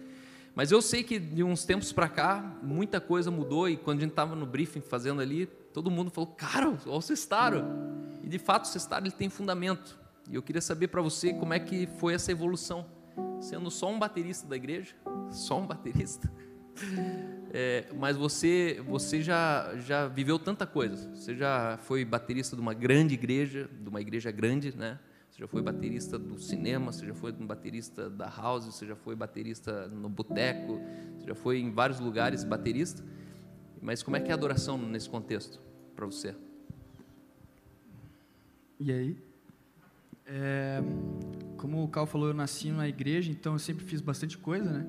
[0.53, 4.01] Mas eu sei que de uns tempos para cá, muita coisa mudou e quando a
[4.01, 7.65] gente estava no briefing fazendo ali, todo mundo falou, cara, olha o Cestaro.
[8.23, 9.97] E de fato o Cestaro ele tem fundamento.
[10.29, 12.85] E eu queria saber para você como é que foi essa evolução.
[13.39, 14.93] Sendo só um baterista da igreja,
[15.31, 16.31] só um baterista.
[17.53, 21.13] É, mas você, você já, já viveu tanta coisa.
[21.15, 24.99] Você já foi baterista de uma grande igreja, de uma igreja grande, né?
[25.29, 29.15] Você já foi baterista do cinema, você já foi baterista da house, você já foi
[29.15, 30.79] baterista no boteco,
[31.17, 33.03] você já foi em vários lugares baterista.
[33.81, 35.61] Mas como é que é a adoração nesse contexto
[35.95, 36.35] para você?
[38.79, 39.17] E aí?
[40.25, 40.81] É,
[41.57, 44.85] como o Cal falou, eu nasci na igreja, então eu sempre fiz bastante coisa, né?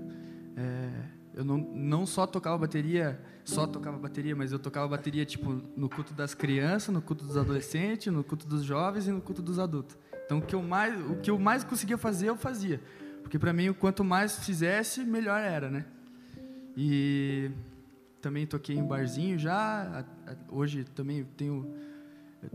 [0.56, 5.62] É, eu não, não só tocava bateria, só tocava bateria, mas eu tocava bateria tipo
[5.76, 9.40] no culto das crianças, no culto dos adolescentes, no culto dos jovens e no culto
[9.40, 9.96] dos adultos.
[10.26, 12.80] Então o que eu mais, o que eu mais conseguia fazer, eu fazia.
[13.22, 15.84] Porque para mim, quanto mais fizesse, melhor era, né?
[16.76, 17.52] E
[18.20, 20.04] também toquei em barzinho já.
[20.50, 21.72] Hoje também tenho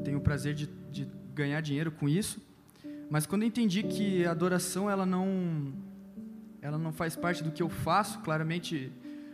[0.04, 2.41] tenho o prazer de, de ganhar dinheiro com isso.
[3.10, 5.72] Mas quando eu entendi que a adoração ela não
[6.63, 8.89] ela não faz parte do que eu faço, claramente,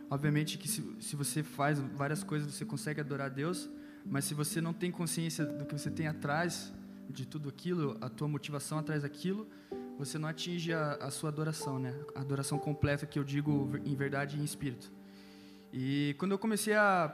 [0.09, 3.69] obviamente que se, se você faz várias coisas você consegue adorar a Deus,
[4.03, 6.73] mas se você não tem consciência do que você tem atrás
[7.07, 9.47] de tudo aquilo, a tua motivação atrás daquilo,
[9.99, 11.93] você não atinge a, a sua adoração, né?
[12.15, 14.91] A adoração completa que eu digo em verdade e em espírito.
[15.71, 17.13] E quando eu comecei a,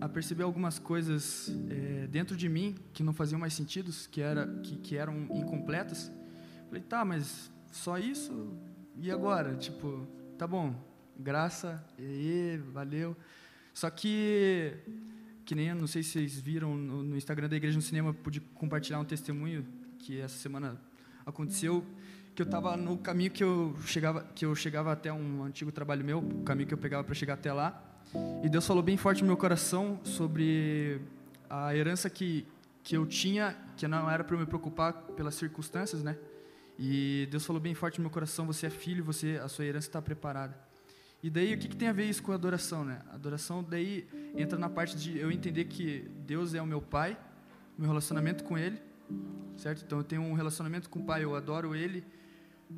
[0.00, 4.48] a perceber algumas coisas eh, dentro de mim que não faziam mais sentido, que, era,
[4.64, 6.10] que, que eram incompletas,
[6.66, 8.58] falei, tá, mas só isso?
[8.96, 9.54] E agora?
[9.56, 10.06] Tipo,
[10.38, 10.74] tá bom,
[11.18, 13.16] graça, e valeu.
[13.72, 14.72] Só que,
[15.44, 18.40] que nem, não sei se vocês viram no, no Instagram da Igreja no Cinema, pude
[18.40, 19.66] compartilhar um testemunho
[19.98, 20.80] que essa semana
[21.26, 21.84] aconteceu,
[22.34, 26.04] que eu estava no caminho que eu chegava que eu chegava até um antigo trabalho
[26.04, 27.82] meu, o caminho que eu pegava para chegar até lá.
[28.44, 31.00] E Deus falou bem forte no meu coração sobre
[31.48, 32.46] a herança que
[32.84, 36.18] que eu tinha, que não era para me preocupar pelas circunstâncias, né?
[36.78, 39.88] E Deus falou bem forte no meu coração: você é filho, você a sua herança
[39.88, 40.56] está preparada.
[41.22, 43.00] E daí o que, que tem a ver isso com a adoração, né?
[43.10, 44.06] Adoração daí
[44.36, 47.16] entra na parte de eu entender que Deus é o meu pai,
[47.78, 48.78] meu relacionamento com Ele,
[49.56, 49.84] certo?
[49.84, 52.04] Então eu tenho um relacionamento com o Pai, eu adoro Ele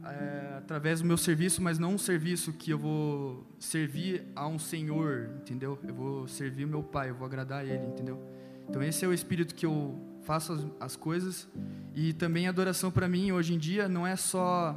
[0.05, 4.59] é, através do meu serviço, mas não um serviço que eu vou servir a um
[4.59, 5.79] Senhor, entendeu?
[5.87, 8.21] Eu vou servir o meu Pai, eu vou agradar a Ele, entendeu?
[8.69, 11.49] Então esse é o espírito que eu faço as, as coisas
[11.95, 14.77] e também adoração para mim hoje em dia não é só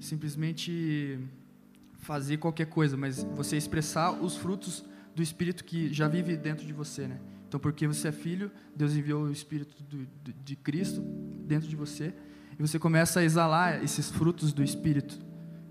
[0.00, 1.18] simplesmente
[1.98, 6.72] fazer qualquer coisa, mas você expressar os frutos do Espírito que já vive dentro de
[6.72, 7.18] você, né?
[7.48, 10.06] Então, porque você é filho, Deus enviou o Espírito do,
[10.44, 11.00] de Cristo
[11.46, 12.12] dentro de você
[12.58, 15.18] e você começa a exalar esses frutos do Espírito,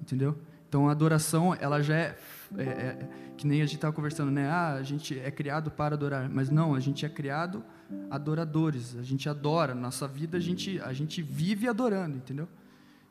[0.01, 0.39] entendeu?
[0.67, 2.17] Então, a adoração, ela já é,
[2.57, 4.47] é, é que nem a gente estava conversando, né?
[4.47, 7.63] Ah, a gente é criado para adorar, mas não, a gente é criado
[8.09, 8.95] adoradores.
[8.97, 12.47] A gente adora, nossa vida a gente a gente vive adorando, entendeu?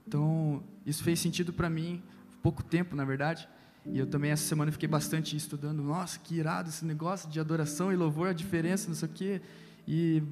[0.07, 2.03] Então, isso fez sentido para mim
[2.43, 3.49] pouco tempo, na verdade.
[3.87, 5.83] E eu também essa semana fiquei bastante estudando.
[5.83, 9.41] Nossa, que irado esse negócio de adoração e louvor, a diferença, não sei o quê.
[9.87, 10.22] E,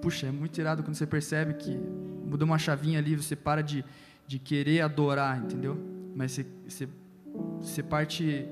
[0.00, 1.76] puxa, é muito irado quando você percebe que
[2.24, 3.84] muda uma chavinha ali, você para de,
[4.26, 5.76] de querer adorar, entendeu?
[6.14, 6.88] Mas você, você,
[7.60, 8.46] você parte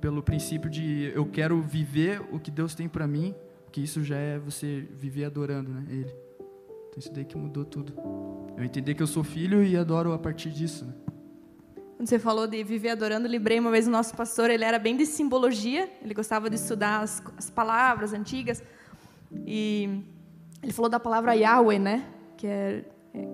[0.00, 3.34] pelo princípio de eu quero viver o que Deus tem para mim,
[3.70, 6.14] que isso já é você viver adorando né, Ele.
[6.88, 7.94] Então isso daí que mudou tudo.
[8.56, 10.84] Eu entender que eu sou filho e adoro a partir disso.
[10.84, 10.92] Né?
[11.96, 14.96] Quando você falou de viver adorando, lembrei uma vez o nosso pastor, ele era bem
[14.96, 18.62] de simbologia, ele gostava de estudar as, as palavras antigas.
[19.46, 20.02] E
[20.62, 22.06] ele falou da palavra Yahweh, né?
[22.36, 22.84] Que é,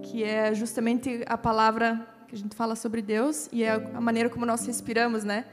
[0.03, 4.31] que é justamente a palavra que a gente fala sobre Deus e é a maneira
[4.31, 5.45] como nós respiramos, né?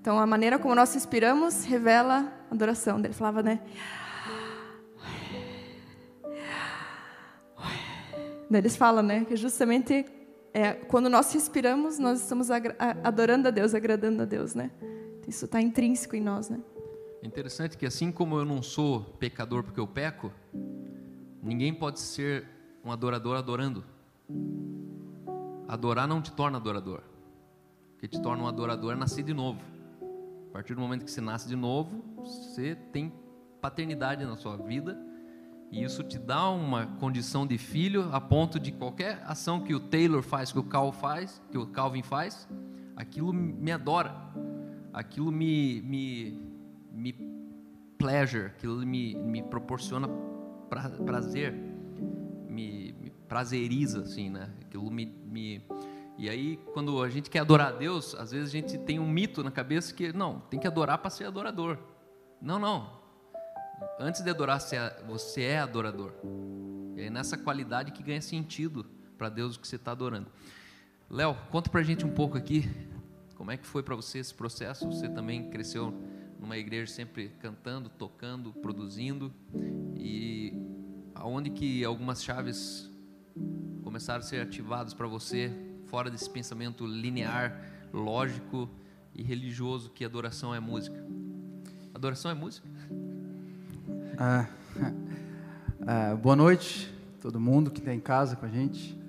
[0.00, 2.98] Então, a maneira como nós respiramos revela a adoração.
[2.98, 3.60] Ele falava, né?
[8.50, 9.24] Eles falam, né?
[9.24, 10.06] Que justamente
[10.52, 14.70] é, quando nós respiramos, nós estamos adorando a Deus, agradando a Deus, né?
[15.26, 16.58] Isso está intrínseco em nós, né?
[17.22, 20.32] É interessante que assim como eu não sou pecador porque eu peco,
[21.42, 22.46] ninguém pode ser
[22.84, 23.84] um adorador adorando.
[25.66, 27.02] Adorar não te torna adorador.
[27.96, 29.60] O que te torna um adorador é nascer de novo.
[30.48, 33.12] A partir do momento que você nasce de novo, você tem
[33.60, 35.07] paternidade na sua vida
[35.70, 39.80] e isso te dá uma condição de filho a ponto de qualquer ação que o
[39.80, 42.48] Taylor faz, que o Cal faz, que o Calvin faz,
[42.96, 44.14] aquilo me adora.
[44.92, 46.48] Aquilo me me
[46.90, 47.12] me
[47.98, 50.08] pleasure, aquilo me, me proporciona
[50.70, 54.50] pra, prazer, me, me, prazeriza assim, né?
[54.60, 55.62] Aquilo me, me
[56.18, 59.08] e aí, quando a gente quer adorar a Deus, às vezes a gente tem um
[59.08, 61.78] mito na cabeça que, não, tem que adorar para ser adorador.
[62.42, 62.97] Não, não.
[63.98, 64.60] Antes de adorar,
[65.06, 66.12] você é adorador.
[66.96, 68.84] E é nessa qualidade que ganha sentido
[69.16, 70.28] para Deus o que você está adorando.
[71.10, 72.68] Léo, conta para a gente um pouco aqui,
[73.34, 74.86] como é que foi para você esse processo?
[74.86, 75.94] Você também cresceu
[76.38, 79.32] numa igreja sempre cantando, tocando, produzindo,
[79.96, 80.52] e
[81.14, 82.90] aonde que algumas chaves
[83.82, 85.52] começaram a ser ativadas para você,
[85.86, 88.68] fora desse pensamento linear, lógico
[89.14, 91.04] e religioso que adoração é música?
[91.94, 92.68] Adoração é música?
[94.20, 94.48] Ah,
[95.86, 96.92] ah, boa noite,
[97.22, 99.00] todo mundo que está em casa com a gente.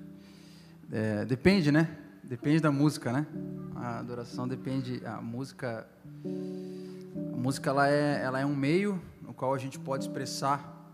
[0.88, 1.98] É, depende, né?
[2.22, 3.26] Depende da música, né?
[3.74, 5.04] A adoração depende.
[5.04, 5.84] A música,
[6.24, 10.92] a música ela é, ela é um meio no qual a gente pode expressar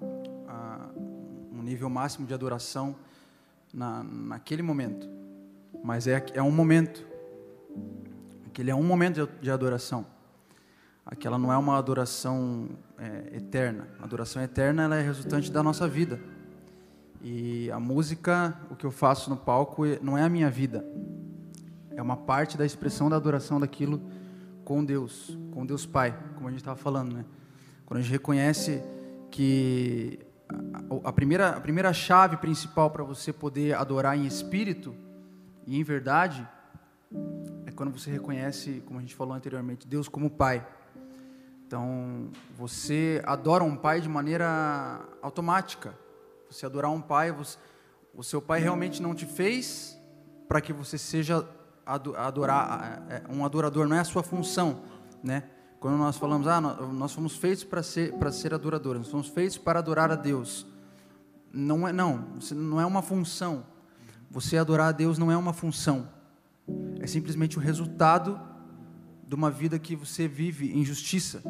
[0.49, 0.89] ah,
[1.53, 2.97] um nível máximo de adoração
[3.71, 5.07] na, naquele momento.
[5.85, 7.07] Mas é, é um momento.
[8.47, 10.07] Aquele é um momento de, de adoração.
[11.07, 13.87] Aquela não é uma adoração é, eterna.
[14.01, 16.19] A adoração eterna ela é resultante da nossa vida.
[17.23, 20.85] E a música, o que eu faço no palco, não é a minha vida.
[21.91, 24.03] É uma parte da expressão da adoração daquilo
[24.65, 27.25] com Deus, com Deus Pai, como a gente estava falando, né?
[27.87, 28.83] Quando a gente reconhece
[29.31, 30.19] que
[31.05, 34.95] a primeira, a primeira chave principal para você poder adorar em espírito
[35.67, 36.47] e em verdade
[37.65, 40.67] é quando você reconhece, como a gente falou anteriormente, Deus como Pai.
[41.67, 45.99] Então, você adora um pai de maneira automática.
[46.49, 47.59] Você adorar um pai, você,
[48.15, 50.01] o seu pai realmente não te fez
[50.47, 51.45] para que você seja
[51.85, 54.83] adorar, é, um adorador, não é a sua função,
[55.23, 55.43] né?
[55.81, 59.59] Quando nós falamos, ah, nós fomos feitos para ser para ser adoradores, nós fomos feitos
[59.59, 60.67] para adorar a Deus.
[61.53, 63.65] Não é não, não é uma função.
[64.31, 66.09] Você adorar a Deus não é uma função.
[67.01, 68.41] É simplesmente o resultado
[69.27, 71.43] de uma vida que você vive em justiça.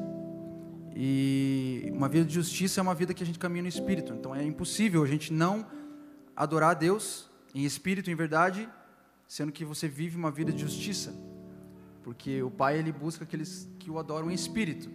[0.94, 4.14] E uma vida de justiça é uma vida que a gente caminha no espírito.
[4.14, 5.66] Então é impossível a gente não
[6.34, 8.66] adorar a Deus em espírito, em verdade,
[9.28, 11.14] sendo que você vive uma vida de justiça.
[12.02, 14.88] Porque o Pai ele busca aqueles que o adoram em espírito.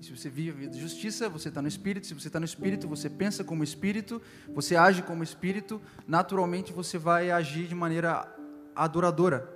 [0.00, 2.06] E se você vive a vida de justiça, você está no espírito.
[2.06, 4.22] Se você está no espírito, você pensa como espírito,
[4.54, 5.82] você age como espírito.
[6.06, 8.26] Naturalmente, você vai agir de maneira
[8.74, 9.48] adoradora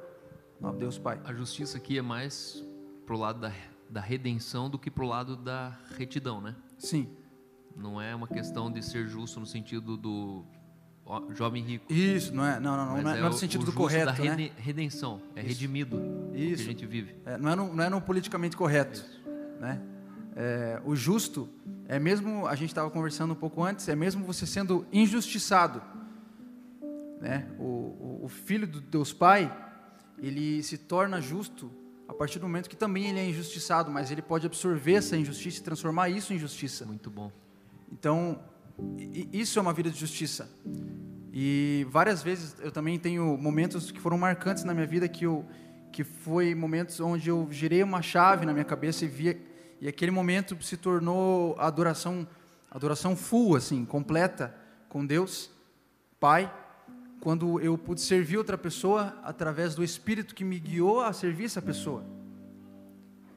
[0.60, 1.20] ao Deus Pai.
[1.24, 2.65] A justiça aqui é mais
[3.06, 3.52] pro lado da,
[3.88, 6.54] da redenção do que pro lado da retidão, né?
[6.78, 7.08] Sim.
[7.76, 10.44] Não é uma questão de ser justo no sentido do
[11.34, 11.92] jovem rico.
[11.92, 14.06] Isso, não é, não, não, não, não é, é o- no sentido o do correto,
[14.06, 14.30] da né?
[14.34, 15.48] rede- redenção, é Isso.
[15.50, 16.64] redimido o que a Isso.
[16.64, 17.14] gente vive.
[17.24, 19.04] É, não, é no, não é no politicamente correto,
[19.60, 19.80] né?
[20.34, 21.48] É, o justo
[21.88, 25.80] é mesmo, a gente estava conversando um pouco antes, é mesmo você sendo injustiçado,
[27.20, 27.46] né?
[27.58, 29.54] O, o, o filho do Deus Pai,
[30.18, 31.70] ele se torna justo
[32.08, 35.60] a partir do momento que também ele é injustiçado, mas ele pode absorver essa injustiça
[35.60, 36.84] e transformar isso em justiça.
[36.84, 37.30] Muito bom.
[37.92, 38.40] Então,
[39.32, 40.50] isso é uma vida de justiça.
[41.32, 45.44] E várias vezes eu também tenho momentos que foram marcantes na minha vida que eu
[45.92, 49.40] que foi momentos onde eu girei uma chave na minha cabeça e via
[49.80, 52.26] e aquele momento se tornou adoração
[52.70, 54.54] adoração full assim, completa
[54.88, 55.50] com Deus,
[56.20, 56.52] Pai,
[57.20, 61.62] quando eu pude servir outra pessoa através do espírito que me guiou a servir essa
[61.62, 62.04] pessoa.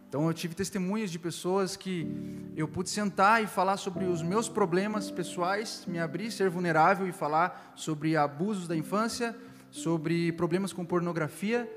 [0.08, 2.08] Então eu tive testemunhos de pessoas que
[2.56, 7.12] eu pude sentar e falar sobre os meus problemas pessoais, me abrir, ser vulnerável e
[7.12, 9.38] falar sobre abusos da infância,
[9.70, 11.72] sobre problemas com pornografia.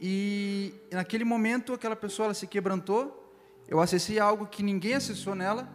[0.00, 3.32] E naquele momento aquela pessoa ela se quebrantou,
[3.68, 5.68] eu acessei algo que ninguém acessou nela.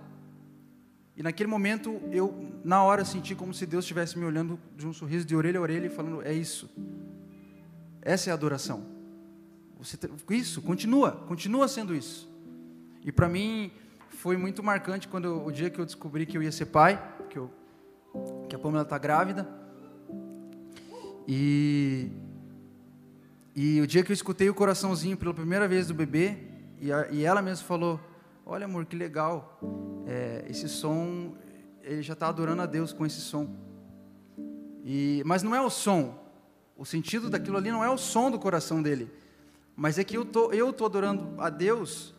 [1.18, 4.92] E naquele momento eu na hora senti como se Deus estivesse me olhando de um
[4.94, 6.70] sorriso de orelha a orelha e falando: "É isso.
[8.02, 8.86] Essa é a adoração."
[9.78, 9.98] Você
[10.30, 12.30] isso, continua, continua sendo isso.
[13.04, 13.72] E para mim
[14.10, 17.38] foi muito marcante quando o dia que eu descobri que eu ia ser pai, que,
[17.38, 17.52] eu,
[18.50, 19.48] que a Pamela está grávida.
[21.28, 22.10] E,
[23.56, 26.38] e o dia que eu escutei o coraçãozinho pela primeira vez do bebê,
[26.80, 28.00] e, a- e ela mesma falou:
[28.48, 29.60] Olha, amor, que legal,
[30.06, 31.34] é, esse som,
[31.82, 33.50] ele já está adorando a Deus com esse som.
[34.84, 36.14] E, mas não é o som,
[36.78, 39.12] o sentido daquilo ali não é o som do coração dele.
[39.76, 42.14] Mas é que eu tô, eu tô adorando a Deus,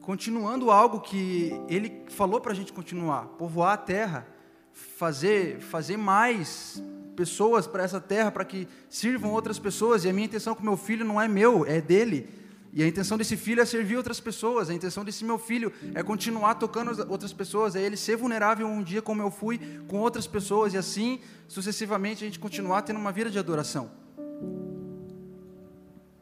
[0.00, 4.26] continuando algo que Ele falou para a gente continuar, povoar a terra,
[4.72, 6.82] fazer, fazer mais
[7.14, 10.04] pessoas para essa terra, para que sirvam outras pessoas.
[10.04, 12.42] E a minha intenção com meu filho não é meu, é dele.
[12.74, 14.68] E a intenção desse filho é servir outras pessoas.
[14.68, 18.66] A intenção desse meu filho é continuar tocando as outras pessoas, é ele ser vulnerável
[18.66, 22.98] um dia como eu fui com outras pessoas e assim sucessivamente a gente continuar tendo
[22.98, 23.90] uma vida de adoração.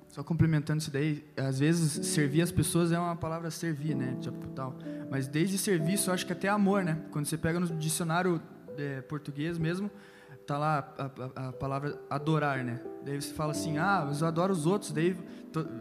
[0.09, 4.15] Só complementando isso daí, às vezes servir as pessoas é uma palavra servir, né?
[4.21, 4.77] Tipo, tal.
[5.11, 6.99] Mas desde serviço, acho que até amor, né?
[7.11, 8.43] Quando você pega no dicionário
[8.77, 9.91] é, português mesmo,
[10.47, 11.05] tá lá a,
[11.45, 12.81] a- a palavra adorar, né?
[13.05, 14.91] Daí você fala assim, ah, mas eu adoro os outros.
[14.93, 15.17] Daí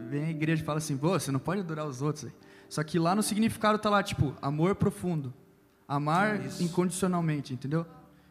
[0.08, 2.24] vem a igreja e fala assim, você não pode adorar os outros.
[2.24, 2.34] velho."
[2.68, 5.32] Só que lá no significado tá lá, tipo, amor profundo.
[5.86, 6.62] Amar Isso.
[6.62, 7.84] incondicionalmente, entendeu?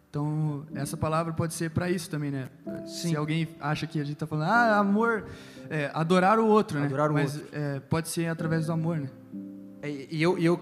[0.10, 2.50] Então, essa palavra pode ser para isso também, né?
[2.86, 3.10] Sim.
[3.10, 5.26] Se alguém acha que a gente tá falando, ah, amor,
[5.70, 6.86] é, adorar o outro, né?
[6.88, 7.50] Adorar o Mas outro.
[7.54, 9.10] é, pode ser através do amor, né?
[9.84, 10.60] E, e eu, eu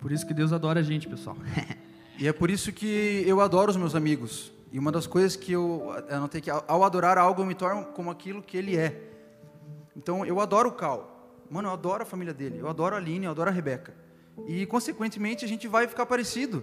[0.00, 1.36] Por isso que Deus adora a gente, pessoal.
[2.20, 4.50] E é por isso que eu adoro os meus amigos.
[4.70, 8.10] E uma das coisas que eu anotei que ao adorar algo eu me torno como
[8.10, 9.10] aquilo que ele é.
[9.96, 11.14] Então eu adoro o Cal.
[11.50, 12.58] Mano, eu adoro a família dele.
[12.58, 13.94] Eu adoro a Aline, eu adoro a Rebeca.
[14.46, 16.62] E consequentemente a gente vai ficar parecido.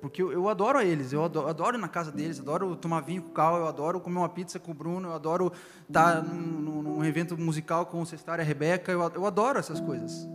[0.00, 3.22] Porque eu, eu adoro eles, eu adoro, adoro ir na casa deles, adoro tomar vinho
[3.22, 5.52] com o Cal, eu adoro comer uma pizza com o Bruno, eu adoro
[5.86, 9.60] estar num, num- num evento musical com o Cestário e a Rebeca, eu, eu adoro
[9.60, 10.26] essas coisas.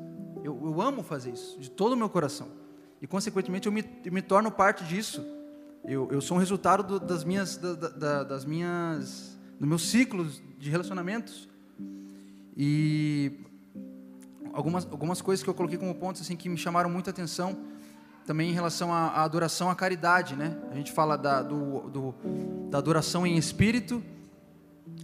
[0.41, 2.47] Eu, eu amo fazer isso, de todo o meu coração.
[3.01, 5.21] E, consequentemente, eu me, eu me torno parte disso.
[5.88, 9.89] Eu, eu sou um resultado do- das minhas, da- da- da- das minhas, dos meus
[9.89, 11.47] ciclos de relacionamentos.
[12.55, 13.39] E
[14.53, 17.57] algumas, algumas coisas que eu coloquei como pontos assim que me chamaram muita atenção
[18.25, 20.57] também em relação à, à adoração à caridade, né?
[20.71, 22.15] A gente fala da, do, do-
[22.69, 24.03] da adoração em espírito,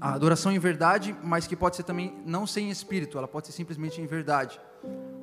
[0.01, 3.53] a adoração em verdade, mas que pode ser também não sem espírito, ela pode ser
[3.53, 4.59] simplesmente em verdade.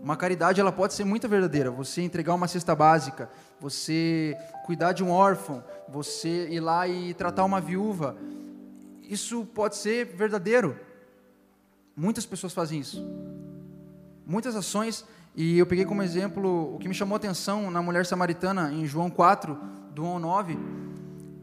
[0.02, 1.70] Uma caridade ela pode ser muito verdadeira.
[1.70, 3.28] Você entregar uma cesta básica,
[3.60, 8.16] você cuidar de um órfão, você ir lá e tratar uma viúva,
[9.02, 10.78] isso pode ser verdadeiro.
[11.96, 13.04] Muitas pessoas fazem isso.
[14.24, 15.04] Muitas ações,
[15.34, 18.86] e eu peguei como exemplo o que me chamou a atenção na mulher samaritana, em
[18.86, 19.58] João 4,
[19.92, 20.58] do 1 ao 9.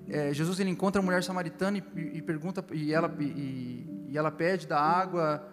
[0.10, 4.32] É, Jesus ele encontra a mulher samaritana e, e pergunta, e ela, e, e ela
[4.32, 5.46] pede da água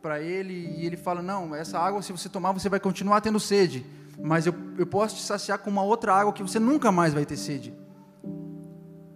[0.00, 3.38] para ele, e ele fala: Não, essa água, se você tomar, você vai continuar tendo
[3.38, 3.84] sede,
[4.22, 7.24] mas eu, eu posso te saciar com uma outra água que você nunca mais vai
[7.24, 7.74] ter sede.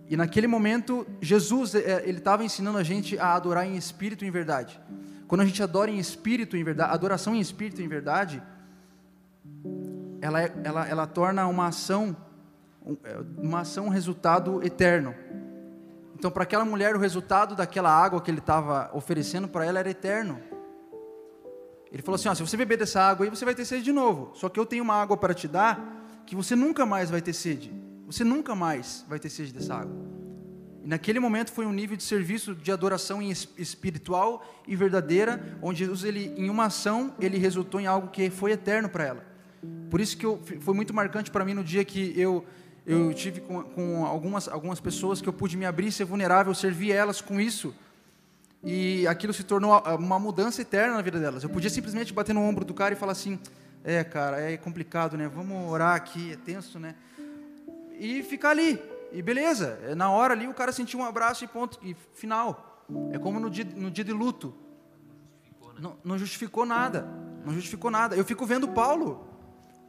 [0.08, 4.28] E naquele momento, Jesus é, ele estava ensinando a gente a adorar em espírito e
[4.28, 4.80] em verdade.
[5.26, 8.42] Quando a gente adora em espírito e em verdade, adoração em espírito e em verdade,
[10.20, 12.16] ela, é, ela, ela torna uma ação,
[13.04, 15.14] é, uma ação um resultado eterno.
[16.16, 19.90] Então, para aquela mulher, o resultado daquela água que ele estava oferecendo para ela era
[19.90, 20.40] eterno.
[21.94, 23.92] Ele falou assim: ó, se você beber dessa água aí, você vai ter sede de
[23.92, 24.32] novo.
[24.34, 27.32] Só que eu tenho uma água para te dar que você nunca mais vai ter
[27.32, 27.72] sede.
[28.06, 29.94] Você nunca mais vai ter sede dessa água.
[30.82, 36.02] E naquele momento foi um nível de serviço de adoração espiritual e verdadeira, onde Jesus,
[36.02, 39.24] ele, em uma ação, ele resultou em algo que foi eterno para ela.
[39.88, 42.44] Por isso que eu, foi muito marcante para mim no dia que eu
[42.86, 46.92] eu tive com, com, algumas, algumas pessoas que eu pude me abrir, ser vulnerável, servir
[46.92, 47.74] elas com isso.
[48.64, 51.42] E aquilo se tornou uma mudança eterna na vida delas.
[51.42, 53.38] Eu podia simplesmente bater no ombro do cara e falar assim:
[53.84, 55.28] é, cara, é complicado, né?
[55.28, 56.94] Vamos orar aqui, é tenso, né?
[57.98, 58.80] E ficar ali.
[59.12, 62.86] E beleza, é, na hora ali o cara sentiu um abraço e ponto, e final.
[63.12, 64.54] É como no dia, no dia de luto.
[65.78, 67.06] Não, não justificou nada.
[67.44, 68.16] Não justificou nada.
[68.16, 69.28] Eu fico vendo Paulo.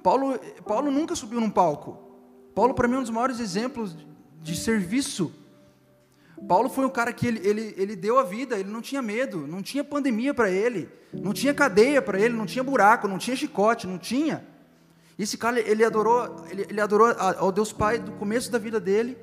[0.04, 1.98] Paulo, Paulo nunca subiu num palco.
[2.54, 3.96] Paulo, para mim, é um dos maiores exemplos
[4.42, 5.34] de serviço
[6.48, 9.48] Paulo foi um cara que ele, ele, ele deu a vida, ele não tinha medo,
[9.48, 13.36] não tinha pandemia para ele, não tinha cadeia para ele, não tinha buraco, não tinha
[13.36, 14.46] chicote, não tinha.
[15.18, 19.18] Esse cara, ele adorou, ele, ele adorou ao Deus Pai do começo da vida dele,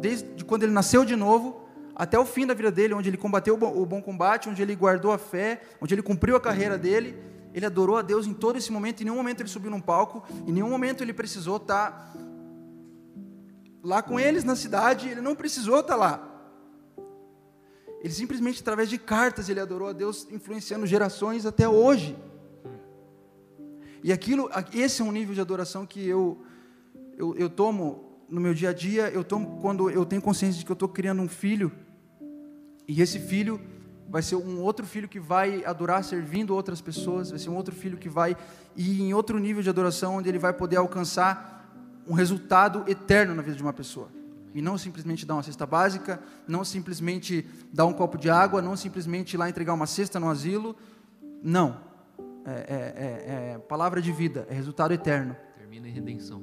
[0.00, 1.62] desde quando ele nasceu de novo,
[1.96, 5.12] até o fim da vida dele, onde ele combateu o bom combate, onde ele guardou
[5.12, 7.16] a fé, onde ele cumpriu a carreira dele.
[7.54, 10.24] Ele adorou a Deus em todo esse momento, em nenhum momento ele subiu num palco,
[10.46, 12.12] em nenhum momento ele precisou estar
[13.82, 16.33] lá com eles na cidade, ele não precisou estar lá.
[18.04, 22.14] Ele simplesmente, através de cartas, ele adorou a Deus, influenciando gerações até hoje.
[24.02, 26.44] E aquilo, esse é um nível de adoração que eu,
[27.16, 30.66] eu, eu tomo no meu dia a dia, eu tomo quando eu tenho consciência de
[30.66, 31.72] que eu estou criando um filho,
[32.86, 33.58] e esse filho
[34.06, 37.74] vai ser um outro filho que vai adorar servindo outras pessoas, vai ser um outro
[37.74, 38.36] filho que vai
[38.76, 41.74] ir em outro nível de adoração, onde ele vai poder alcançar
[42.06, 44.10] um resultado eterno na vida de uma pessoa.
[44.54, 48.76] E não simplesmente dar uma cesta básica, não simplesmente dar um copo de água, não
[48.76, 50.76] simplesmente ir lá entregar uma cesta no asilo.
[51.42, 51.80] Não.
[52.46, 55.34] É, é, é, é palavra de vida, é resultado eterno.
[55.58, 56.42] Termina em redenção.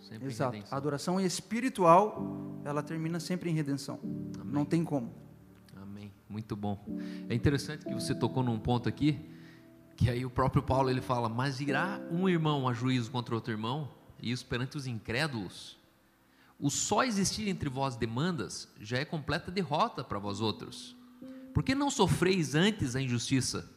[0.00, 0.54] Sempre Exato.
[0.54, 0.74] Em redenção.
[0.74, 3.98] A adoração espiritual, ela termina sempre em redenção.
[4.40, 4.52] Amém.
[4.52, 5.12] Não tem como.
[5.76, 6.10] Amém.
[6.28, 6.82] Muito bom.
[7.28, 9.18] É interessante que você tocou num ponto aqui,
[9.96, 13.52] que aí o próprio Paulo ele fala: Mas irá um irmão a juízo contra outro
[13.52, 15.77] irmão, e isso perante os incrédulos?
[16.58, 20.96] O só existir entre vós demandas já é completa derrota para vós outros.
[21.54, 23.70] Por que não sofreis antes a injustiça?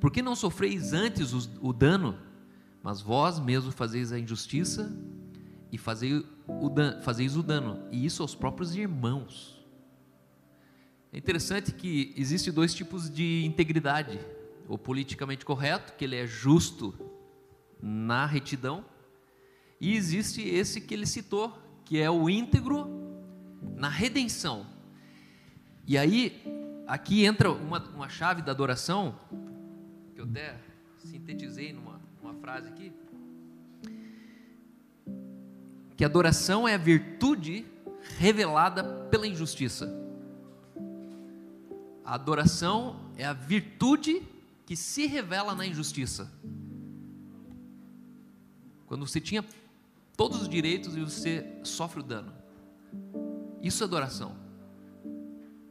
[0.00, 2.18] Por que não sofreis antes o, o dano?
[2.82, 4.94] Mas vós mesmo fazeis a injustiça
[5.72, 9.56] e fazeis o, dan, fazeis o dano, e isso aos próprios irmãos.
[11.12, 14.20] É interessante que existem dois tipos de integridade:
[14.68, 16.94] o politicamente correto, que ele é justo
[17.82, 18.84] na retidão,
[19.80, 22.90] e existe esse que ele citou, que é o íntegro
[23.76, 24.66] na redenção.
[25.86, 26.42] E aí,
[26.86, 29.18] aqui entra uma, uma chave da adoração,
[30.12, 30.58] que eu até
[30.98, 32.92] sintetizei numa, numa frase aqui,
[35.96, 37.64] que adoração é a virtude
[38.18, 39.88] revelada pela injustiça.
[42.04, 44.22] A adoração é a virtude
[44.66, 46.30] que se revela na injustiça.
[48.86, 49.44] Quando você tinha
[50.16, 52.32] todos os direitos e você sofre o dano.
[53.62, 54.36] Isso é adoração.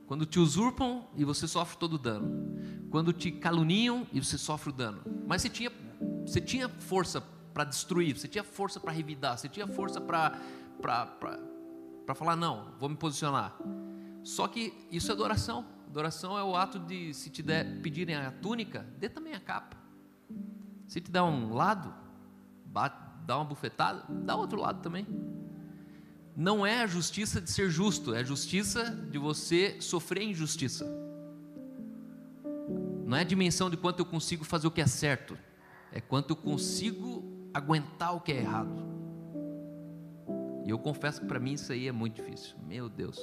[0.05, 2.89] Quando te usurpam e você sofre todo o dano.
[2.91, 5.01] Quando te caluniam e você sofre o dano.
[5.27, 5.71] Mas você tinha,
[6.25, 7.21] você tinha força
[7.53, 10.39] para destruir, você tinha força para revidar, você tinha força para
[12.13, 13.57] falar: não, vou me posicionar.
[14.23, 15.65] Só que isso é adoração.
[15.87, 19.77] Adoração é o ato de, se te der, pedirem a túnica, dê também a capa.
[20.85, 21.93] Se te der um lado,
[22.65, 25.05] bate, dá uma bufetada, dá outro lado também.
[26.35, 30.85] Não é a justiça de ser justo, é a justiça de você sofrer injustiça.
[33.05, 35.37] Não é a dimensão de quanto eu consigo fazer o que é certo,
[35.91, 38.83] é quanto eu consigo aguentar o que é errado.
[40.65, 42.55] E eu confesso que para mim isso aí é muito difícil.
[42.67, 43.19] Meu Deus.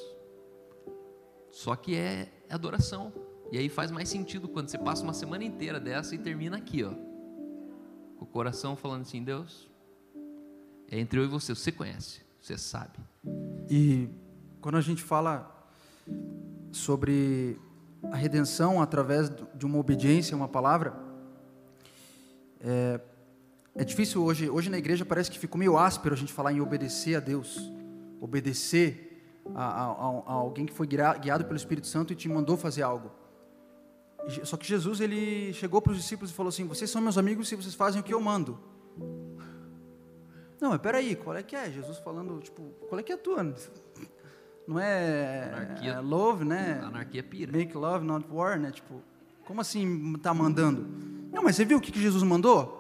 [1.50, 3.12] Só que é adoração.
[3.50, 6.84] E aí faz mais sentido quando você passa uma semana inteira dessa e termina aqui,
[6.84, 6.92] ó.
[8.16, 9.68] Com o coração falando assim, Deus,
[10.92, 12.98] é entre eu e você, você conhece, você sabe.
[13.70, 14.10] E
[14.60, 15.50] quando a gente fala
[16.70, 17.58] sobre
[18.12, 20.94] a redenção através de uma obediência, uma palavra,
[22.60, 23.00] é,
[23.74, 24.50] é difícil hoje.
[24.50, 27.58] Hoje na igreja parece que ficou meio áspero a gente falar em obedecer a Deus,
[28.20, 32.82] obedecer a, a, a alguém que foi guiado pelo Espírito Santo e te mandou fazer
[32.82, 33.10] algo.
[34.44, 37.48] Só que Jesus ele chegou para os discípulos e falou assim: Vocês são meus amigos
[37.48, 38.60] se vocês fazem o que eu mando.
[40.62, 41.68] Não, mas peraí, qual é que é?
[41.68, 43.42] Jesus falando, tipo, qual é que é a tua?
[44.64, 46.80] Não é, Anarquia, é love, né?
[46.84, 47.50] Anarquia pira.
[47.50, 48.70] Make love, not war, né?
[48.70, 49.02] Tipo,
[49.44, 50.86] como assim tá mandando?
[51.32, 52.78] Não, mas você viu o que, que Jesus mandou?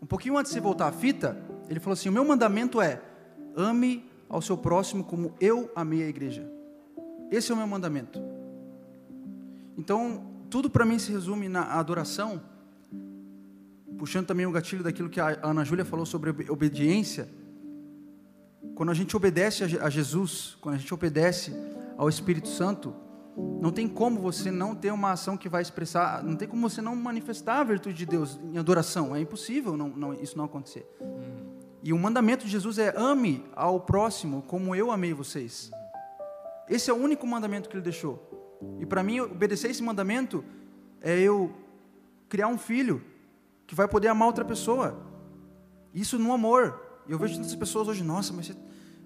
[0.00, 1.36] Um pouquinho antes de você voltar à fita,
[1.68, 3.02] ele falou assim: O meu mandamento é
[3.56, 6.48] ame ao seu próximo como eu amei a igreja.
[7.28, 8.22] Esse é o meu mandamento.
[9.76, 12.40] Então, tudo para mim se resume na adoração,
[13.98, 17.28] puxando também o gatilho daquilo que a Ana Júlia falou sobre obediência.
[18.74, 21.52] Quando a gente obedece a Jesus, quando a gente obedece
[21.96, 22.94] ao Espírito Santo,
[23.60, 26.80] não tem como você não ter uma ação que vai expressar, não tem como você
[26.80, 29.14] não manifestar a virtude de Deus em adoração.
[29.14, 30.86] É impossível não, não, isso não acontecer.
[31.82, 35.70] E o mandamento de Jesus é: ame ao próximo como eu amei vocês.
[36.68, 38.58] Esse é o único mandamento que ele deixou.
[38.80, 40.44] E para mim, obedecer esse mandamento
[41.00, 41.52] é eu
[42.28, 43.02] criar um filho
[43.66, 44.98] que vai poder amar outra pessoa.
[45.92, 46.80] Isso no amor.
[47.08, 48.56] Eu vejo tantas pessoas hoje, nossa, mas você,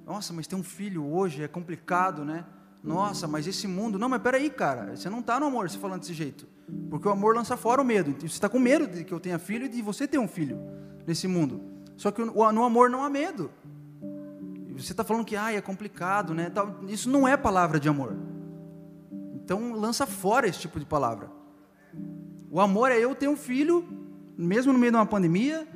[0.07, 2.45] nossa, mas ter um filho hoje é complicado, né?
[2.83, 3.99] Nossa, mas esse mundo.
[3.99, 6.47] Não, mas peraí, cara, você não está no amor se falando desse jeito.
[6.89, 8.15] Porque o amor lança fora o medo.
[8.21, 10.59] Você está com medo de que eu tenha filho e de você ter um filho
[11.07, 11.61] nesse mundo.
[11.97, 13.51] Só que no amor não há medo.
[14.77, 16.53] Você está falando que ah, é complicado, né?
[16.87, 18.17] Isso não é palavra de amor.
[19.35, 21.31] Então lança fora esse tipo de palavra.
[22.51, 23.85] O amor é eu ter um filho,
[24.39, 25.67] mesmo no meio de uma pandemia,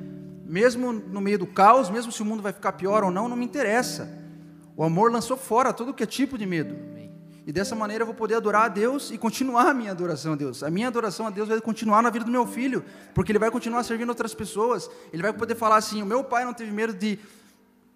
[0.45, 3.35] mesmo no meio do caos, mesmo se o mundo vai ficar pior ou não, não
[3.35, 4.09] me interessa.
[4.75, 6.93] O amor lançou fora todo que é tipo de medo.
[7.45, 10.35] E dessa maneira eu vou poder adorar a Deus e continuar a minha adoração a
[10.37, 10.63] Deus.
[10.63, 13.51] A minha adoração a Deus vai continuar na vida do meu filho, porque ele vai
[13.51, 14.89] continuar servindo outras pessoas.
[15.11, 17.19] Ele vai poder falar assim: o meu pai não teve medo de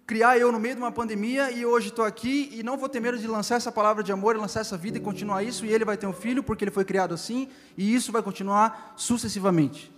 [0.06, 3.00] criar eu no meio de uma pandemia e hoje estou aqui e não vou ter
[3.00, 5.64] medo de lançar essa palavra de amor, lançar essa vida e continuar isso.
[5.64, 8.94] E ele vai ter um filho porque ele foi criado assim e isso vai continuar
[8.96, 9.97] sucessivamente.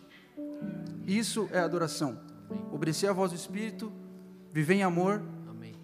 [1.06, 2.20] Isso é adoração.
[2.72, 3.92] Obedecer a voz do Espírito,
[4.52, 5.74] viver em amor Amém.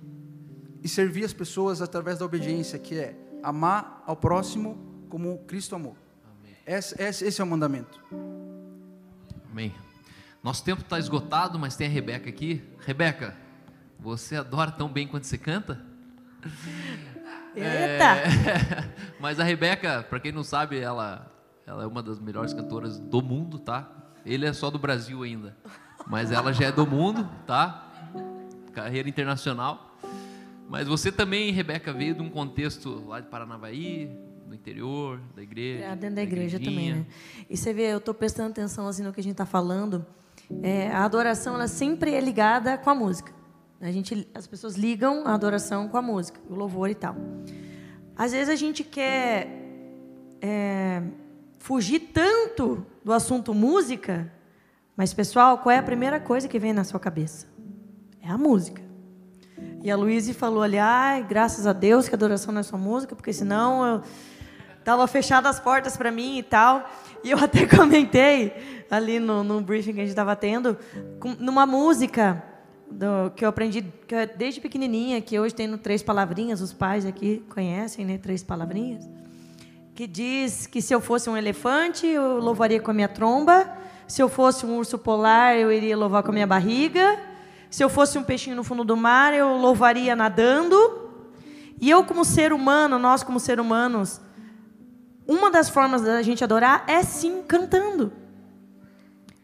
[0.82, 5.96] e servir as pessoas através da obediência, que é amar ao próximo como Cristo amou.
[6.66, 8.02] Esse, esse, esse é o mandamento.
[9.50, 9.72] Amém.
[10.42, 12.62] Nosso tempo está esgotado, mas tem a Rebeca aqui.
[12.84, 13.36] Rebeca,
[13.98, 15.80] você adora tão bem quanto você canta?
[17.54, 18.04] Eita!
[18.04, 21.32] É, mas a Rebeca, para quem não sabe, ela,
[21.66, 23.90] ela é uma das melhores cantoras do mundo, tá?
[24.26, 25.56] Ele é só do Brasil ainda,
[26.04, 27.92] mas ela já é do mundo, tá?
[28.72, 29.96] Carreira internacional.
[30.68, 34.10] Mas você também, Rebeca, veio de um contexto lá de Paranavaí,
[34.44, 35.84] no interior, da igreja.
[35.84, 37.06] É, dentro da, da igreja também, né?
[37.48, 40.04] E você vê, eu estou prestando atenção assim no que a gente está falando.
[40.60, 43.32] É, a adoração, ela sempre é ligada com a música.
[43.80, 47.14] A gente, as pessoas ligam a adoração com a música, o louvor e tal.
[48.16, 49.48] Às vezes a gente quer
[50.42, 51.00] é,
[51.60, 54.32] fugir tanto do assunto música,
[54.96, 57.46] mas pessoal, qual é a primeira coisa que vem na sua cabeça?
[58.20, 58.82] É a música.
[59.80, 62.76] E a Luísa falou ali, ai, graças a Deus que a adoração não é só
[62.76, 64.02] música, porque senão eu
[64.82, 66.84] tava fechada as portas para mim e tal.
[67.22, 70.76] E eu até comentei ali no, no briefing que a gente estava tendo,
[71.38, 72.42] numa música
[72.90, 76.72] do, que eu aprendi que eu, desde pequenininha, que hoje tem no Três Palavrinhas, os
[76.72, 78.18] pais aqui conhecem, né?
[78.18, 79.08] Três Palavrinhas.
[79.96, 83.66] Que diz que se eu fosse um elefante, eu louvaria com a minha tromba.
[84.06, 87.18] Se eu fosse um urso polar, eu iria louvar com a minha barriga.
[87.70, 90.76] Se eu fosse um peixinho no fundo do mar, eu louvaria nadando.
[91.80, 94.20] E eu, como ser humano, nós, como ser humanos,
[95.26, 98.12] uma das formas da gente adorar é sim cantando.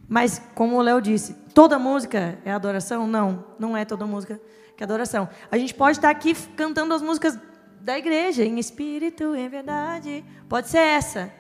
[0.07, 3.07] Mas, como o Léo disse, toda música é adoração?
[3.07, 4.39] Não, não é toda música
[4.77, 5.31] que é adoração.
[5.51, 7.39] A gente pode estar aqui cantando as músicas
[7.83, 10.25] da igreja, em espírito, em verdade.
[10.49, 11.33] Pode ser essa.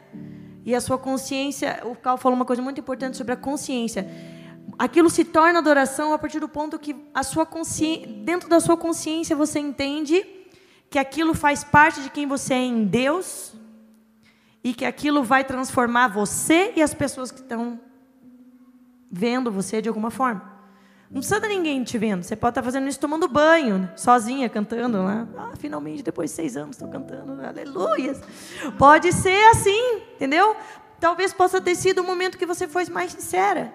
[0.64, 4.08] E a sua consciência, o Cal falou uma coisa muito importante sobre a consciência.
[4.78, 8.76] Aquilo se torna adoração a partir do ponto que a sua consciência, dentro da sua
[8.76, 10.24] consciência você entende
[10.90, 13.54] que aquilo faz parte de quem você é em Deus
[14.62, 17.80] e que aquilo vai transformar você e as pessoas que estão
[19.10, 20.51] vendo você de alguma forma.
[21.12, 22.22] Não precisa de ninguém te vendo.
[22.22, 25.28] Você pode estar fazendo isso tomando banho, sozinha, cantando lá.
[25.36, 27.38] Ah, finalmente, depois de seis anos, estou cantando.
[27.44, 28.18] Aleluia.
[28.78, 30.56] Pode ser assim, entendeu?
[30.98, 33.74] Talvez possa ter sido o momento que você foi mais sincera.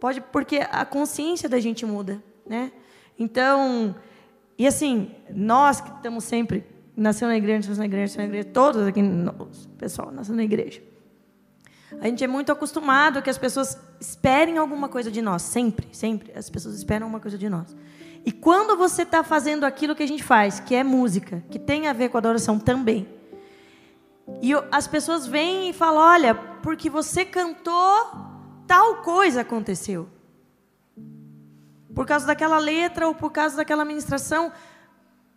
[0.00, 2.72] Pode, porque a consciência da gente muda, né?
[3.16, 3.94] Então,
[4.58, 6.66] e assim, nós que estamos sempre
[6.96, 9.00] nascendo na igreja, nascendo na igreja, nascendo na igreja, todos aqui,
[9.78, 10.82] pessoal, nascendo na igreja.
[12.00, 16.32] A gente é muito acostumado que as pessoas esperem alguma coisa de nós, sempre, sempre.
[16.36, 17.74] As pessoas esperam uma coisa de nós.
[18.24, 21.86] E quando você está fazendo aquilo que a gente faz, que é música, que tem
[21.86, 23.08] a ver com adoração também,
[24.42, 28.10] e as pessoas vêm e falam: olha, porque você cantou,
[28.66, 30.08] tal coisa aconteceu.
[31.94, 34.52] Por causa daquela letra ou por causa daquela ministração,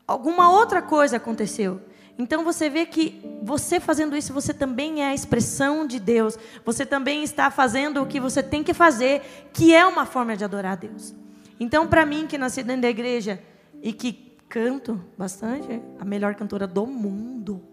[0.08, 1.80] alguma outra coisa aconteceu.
[2.20, 6.38] Então você vê que você fazendo isso, você também é a expressão de Deus.
[6.66, 10.44] Você também está fazendo o que você tem que fazer, que é uma forma de
[10.44, 11.16] adorar a Deus.
[11.58, 13.42] Então, para mim, que nasci dentro da igreja
[13.82, 17.64] e que canto bastante, a melhor cantora do mundo.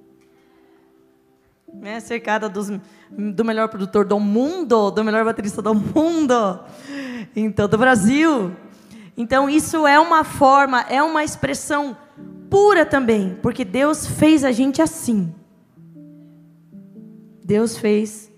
[1.75, 1.99] Né?
[1.99, 2.71] Cercada dos,
[3.11, 6.61] do melhor produtor do mundo, do melhor baterista do mundo,
[7.35, 8.55] então do Brasil.
[9.17, 11.97] Então, isso é uma forma, é uma expressão
[12.51, 15.35] pura também, porque Deus fez a gente assim.
[17.45, 18.31] Deus fez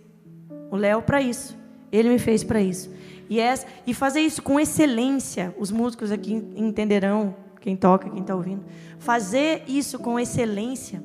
[0.71, 1.57] o Léo para isso.
[1.91, 2.91] Ele me fez para isso.
[3.29, 3.55] E, é,
[3.87, 8.65] e fazer isso com excelência, os músicos aqui entenderão, quem toca, quem está ouvindo.
[8.99, 11.03] Fazer isso com excelência,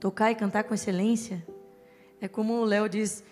[0.00, 1.44] tocar e cantar com excelência,
[2.20, 3.22] é como o Léo diz,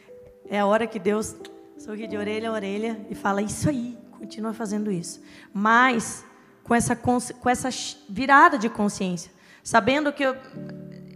[0.47, 1.35] é a hora que Deus
[1.79, 5.23] sorri de orelha a orelha e fala: Isso aí, continua fazendo isso.
[5.53, 6.25] Mas
[6.65, 7.69] com essa, com essa
[8.09, 9.31] virada de consciência,
[9.62, 10.37] sabendo que eu,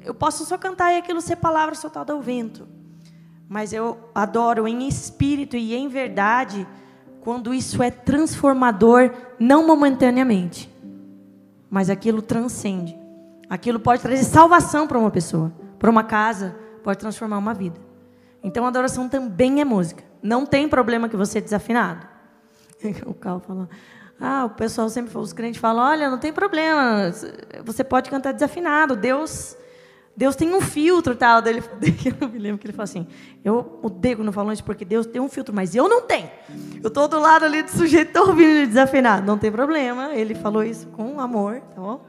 [0.04, 2.78] eu posso só cantar e aquilo ser palavra soltada ao vento
[3.48, 6.66] mas eu adoro em espírito e em verdade
[7.20, 10.72] quando isso é transformador, não momentaneamente,
[11.68, 12.96] mas aquilo transcende.
[13.50, 17.78] Aquilo pode trazer salvação para uma pessoa, para uma casa, pode transformar uma vida.
[18.42, 20.04] Então a adoração também é música.
[20.22, 22.06] Não tem problema que você é desafinado.
[23.04, 23.68] O Cal falou.
[24.20, 27.12] Ah, o pessoal sempre os crentes falam, olha, não tem problema,
[27.64, 28.96] você pode cantar desafinado.
[28.96, 29.56] Deus
[30.18, 31.40] Deus tem um filtro tal.
[31.40, 31.62] Dele,
[32.20, 33.06] eu me lembro que ele falou assim:
[33.44, 36.28] Eu odeio quando falam isso, porque Deus tem um filtro, mas eu não tenho.
[36.82, 39.24] Eu estou do lado ali do sujeito, ouvindo ele desafinado.
[39.24, 42.04] Não tem problema, ele falou isso com amor, tá bom?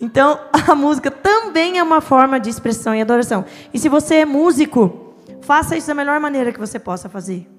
[0.00, 3.44] Então, a música também é uma forma de expressão e adoração.
[3.74, 7.50] E se você é músico, faça isso da melhor maneira que você possa fazer.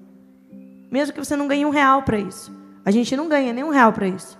[0.90, 2.61] Mesmo que você não ganhe um real para isso.
[2.84, 4.38] A gente não ganha nem um real para isso.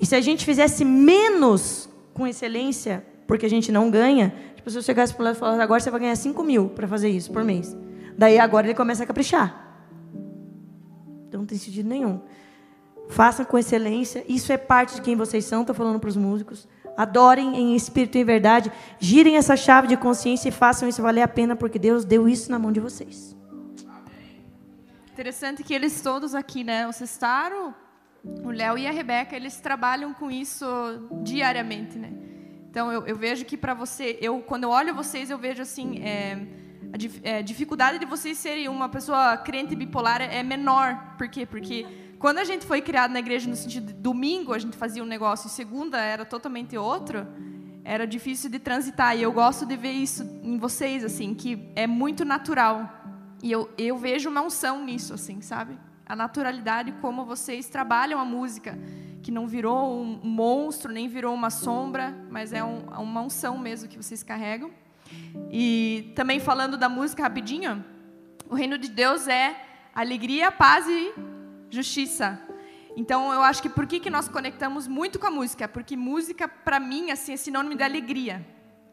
[0.00, 4.78] E se a gente fizesse menos com excelência, porque a gente não ganha, tipo, se
[4.78, 7.32] eu chegasse para o e falasse, agora você vai ganhar 5 mil para fazer isso
[7.32, 7.76] por mês.
[8.16, 9.66] Daí agora ele começa a caprichar.
[11.28, 12.20] Então não tem sentido nenhum.
[13.08, 14.24] Façam com excelência.
[14.28, 15.60] Isso é parte de quem vocês são.
[15.60, 16.68] Estou falando para os músicos.
[16.96, 18.72] Adorem em espírito e em verdade.
[18.98, 22.50] Girem essa chave de consciência e façam isso valer a pena, porque Deus deu isso
[22.50, 23.37] na mão de vocês.
[25.18, 26.86] Interessante que eles todos aqui, né?
[26.86, 27.74] O Cestaro,
[28.44, 30.64] o Léo e a Rebeca, eles trabalham com isso
[31.24, 32.12] diariamente, né?
[32.70, 35.98] Então eu, eu vejo que para você, eu quando eu olho vocês eu vejo assim
[36.04, 36.38] é,
[36.92, 41.16] a é, dificuldade de vocês serem uma pessoa crente bipolar é menor.
[41.18, 41.44] Por quê?
[41.44, 41.84] Porque
[42.20, 45.06] quando a gente foi criado na igreja no sentido de domingo a gente fazia um
[45.06, 47.26] negócio e segunda era totalmente outro,
[47.82, 49.16] era difícil de transitar.
[49.16, 52.97] E eu gosto de ver isso em vocês assim, que é muito natural.
[53.42, 55.78] E eu, eu vejo uma unção nisso, assim, sabe?
[56.06, 58.78] A naturalidade como vocês trabalham a música
[59.22, 63.88] que não virou um monstro, nem virou uma sombra, mas é um, uma unção mesmo
[63.88, 64.70] que vocês carregam.
[65.50, 67.84] E também falando da música rapidinho,
[68.48, 69.64] o reino de Deus é
[69.94, 71.12] alegria, paz e
[71.70, 72.40] justiça.
[72.96, 75.68] Então eu acho que por que, que nós conectamos muito com a música?
[75.68, 78.44] Porque música, para mim, assim, é sinônimo de alegria.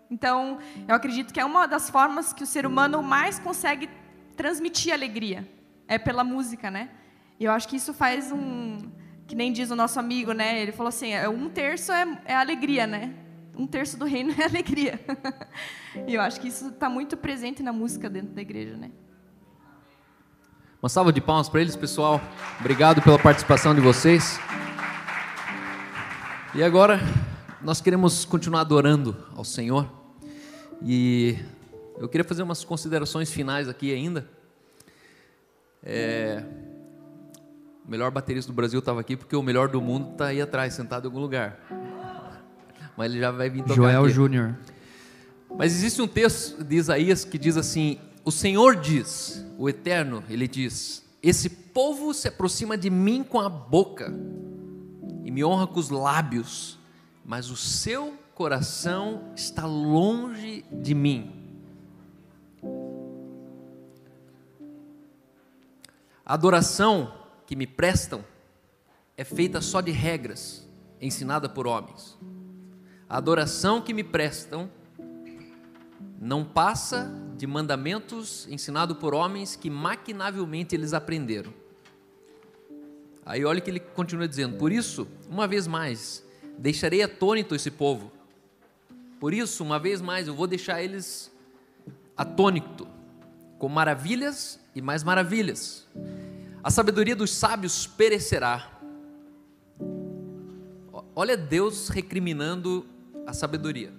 [0.10, 3.90] Então eu acredito que é uma das formas que o ser humano mais consegue
[4.36, 5.48] transmitir alegria.
[5.88, 6.90] É pela música, né?
[7.40, 8.90] E eu acho que isso faz um
[9.28, 10.62] que nem diz o nosso amigo, né?
[10.62, 13.14] Ele falou assim: é, um terço é, é alegria, né?
[13.58, 15.00] Um terço do reino é alegria.
[16.08, 18.92] e eu acho que isso está muito presente na música dentro da igreja, né?
[20.82, 22.22] Uma salva de palmas para eles, pessoal.
[22.60, 24.40] Obrigado pela participação de vocês.
[26.54, 27.00] E agora
[27.62, 29.90] nós queremos continuar adorando ao Senhor.
[30.84, 31.40] E
[31.98, 34.28] eu queria fazer umas considerações finais aqui ainda.
[35.84, 36.44] É,
[37.86, 40.74] o melhor baterista do Brasil estava aqui porque o melhor do mundo está aí atrás,
[40.74, 41.60] sentado em algum lugar.
[42.98, 44.10] Mas ele já vai vir tocar Joel.
[44.10, 44.58] Júnior.
[45.58, 50.48] Mas existe um texto de Isaías que diz assim: O Senhor diz, o Eterno, ele
[50.48, 54.14] diz: Esse povo se aproxima de mim com a boca
[55.24, 56.80] e me honra com os lábios,
[57.24, 61.45] mas o seu coração está longe de mim.
[66.26, 67.14] A adoração
[67.46, 68.26] que me prestam
[69.16, 70.68] é feita só de regras,
[71.00, 72.18] ensinada por homens.
[73.08, 74.68] A adoração que me prestam
[76.20, 81.54] não passa de mandamentos ensinados por homens que maquinavelmente eles aprenderam.
[83.24, 86.26] Aí olha que ele continua dizendo: Por isso, uma vez mais,
[86.58, 88.12] deixarei atônito esse povo.
[89.20, 91.32] Por isso, uma vez mais, eu vou deixar eles
[92.18, 92.88] atônito,
[93.58, 95.88] com maravilhas e mais maravilhas.
[96.64, 98.72] A sabedoria dos sábios perecerá.
[101.16, 102.86] Olha Deus recriminando
[103.26, 103.94] a sabedoria.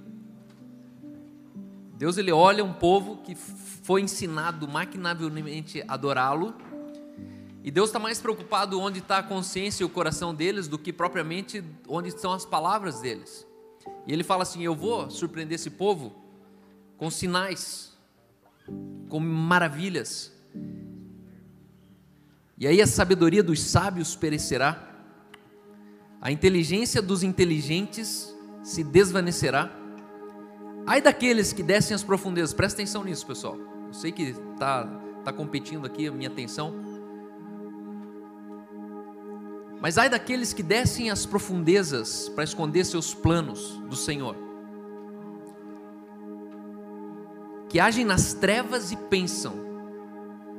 [1.96, 6.54] Deus ele olha um povo que foi ensinado maquinavelmente a adorá-lo
[7.66, 10.92] e Deus está mais preocupado onde está a consciência e o coração deles do que
[10.92, 13.44] propriamente onde estão as palavras deles.
[14.06, 16.14] E ele fala assim: Eu vou surpreender esse povo
[16.96, 17.95] com sinais,
[19.08, 20.32] com maravilhas.
[22.58, 24.86] E aí a sabedoria dos sábios perecerá,
[26.20, 29.70] a inteligência dos inteligentes se desvanecerá.
[30.86, 33.56] Ai daqueles que descem as profundezas, presta atenção nisso, pessoal.
[33.86, 34.86] Eu sei que está
[35.24, 36.74] tá competindo aqui a minha atenção.
[39.80, 44.34] Mas ai daqueles que descem às profundezas para esconder seus planos do Senhor,
[47.76, 49.52] que agem nas trevas e pensam: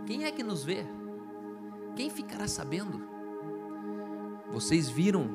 [0.06, 0.86] quem é que nos vê?
[1.96, 3.02] Quem ficará sabendo?
[4.52, 5.28] Vocês viram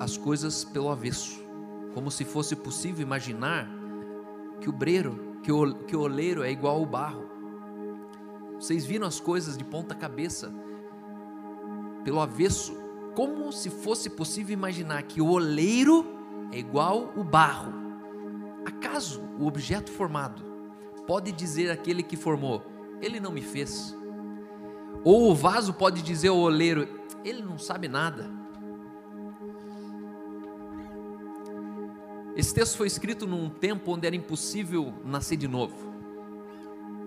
[0.00, 1.40] as coisas pelo avesso,
[1.94, 3.68] como se fosse possível imaginar
[4.60, 7.30] que o breiro, que o, que o oleiro é igual ao barro.
[8.54, 10.52] Vocês viram as coisas de ponta cabeça,
[12.02, 12.76] pelo avesso,
[13.14, 16.04] como se fosse possível imaginar que o oleiro
[16.50, 17.72] é igual o barro.
[18.66, 20.49] Acaso o objeto formado
[21.10, 22.64] pode dizer aquele que formou,
[23.02, 23.96] ele não me fez?
[25.02, 26.86] Ou o vaso pode dizer ao oleiro,
[27.24, 28.30] ele não sabe nada?
[32.36, 35.74] Esse texto foi escrito num tempo onde era impossível nascer de novo.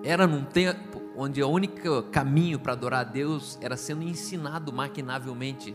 [0.03, 5.73] Era num tempo onde o único caminho para adorar a Deus era sendo ensinado maquinavelmente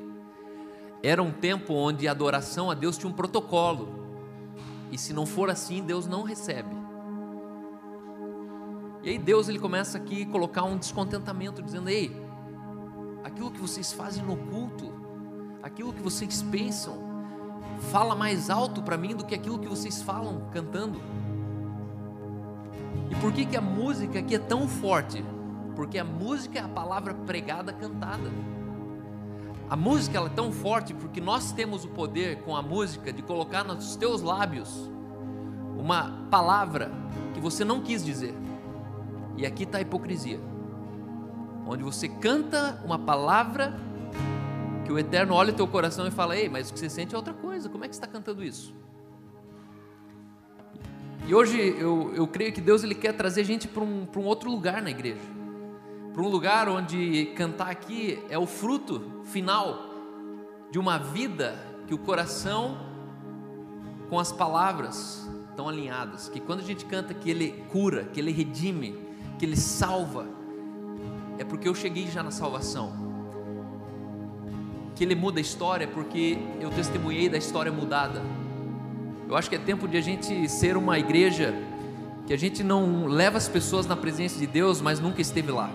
[1.02, 3.88] era um tempo onde a adoração a Deus tinha um protocolo.
[4.92, 6.87] E se não for assim, Deus não recebe.
[9.02, 12.14] E aí Deus ele começa aqui a colocar um descontentamento, dizendo: Ei,
[13.24, 14.92] aquilo que vocês fazem no culto,
[15.62, 16.98] aquilo que vocês pensam,
[17.90, 21.00] fala mais alto para mim do que aquilo que vocês falam cantando.
[23.10, 25.24] E por que, que a música aqui é tão forte?
[25.74, 28.30] Porque a música é a palavra pregada, cantada.
[29.70, 33.22] A música ela é tão forte porque nós temos o poder com a música de
[33.22, 34.90] colocar nos teus lábios
[35.76, 36.90] uma palavra
[37.34, 38.34] que você não quis dizer.
[39.38, 40.38] E aqui está a hipocrisia.
[41.66, 43.74] Onde você canta uma palavra
[44.84, 47.14] que o Eterno olha o teu coração e fala: Ei, mas o que você sente
[47.14, 47.70] é outra coisa.
[47.70, 48.74] Como é que você está cantando isso?
[51.26, 54.24] E hoje eu, eu creio que Deus ele quer trazer a gente para um, um
[54.24, 55.38] outro lugar na igreja
[56.18, 59.88] para um lugar onde cantar aqui é o fruto final
[60.68, 62.76] de uma vida que o coração
[64.08, 68.32] com as palavras estão alinhadas, que quando a gente canta que ele cura, que ele
[68.32, 68.98] redime,
[69.38, 70.26] que ele salva,
[71.38, 72.92] é porque eu cheguei já na salvação.
[74.94, 78.20] Que ele muda a história porque eu testemunhei da história mudada.
[79.28, 81.54] Eu acho que é tempo de a gente ser uma igreja
[82.26, 85.70] que a gente não leva as pessoas na presença de Deus, mas nunca esteve lá.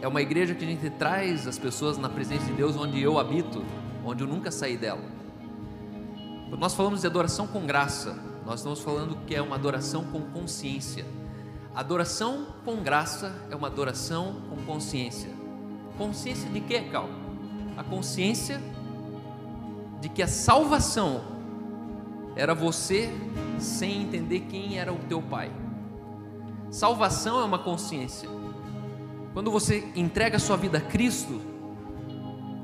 [0.00, 3.18] É uma igreja que a gente traz as pessoas na presença de Deus onde eu
[3.18, 3.64] habito,
[4.04, 5.02] onde eu nunca saí dela.
[6.48, 8.18] Quando nós falamos de adoração com graça,
[8.48, 11.04] nós estamos falando que é uma adoração com consciência.
[11.74, 15.30] Adoração com graça é uma adoração com consciência.
[15.98, 17.10] Consciência de quê, Cal?
[17.76, 18.58] A consciência
[20.00, 21.20] de que a salvação
[22.34, 23.10] era você
[23.58, 25.52] sem entender quem era o teu pai.
[26.70, 28.30] Salvação é uma consciência.
[29.34, 31.38] Quando você entrega a sua vida a Cristo,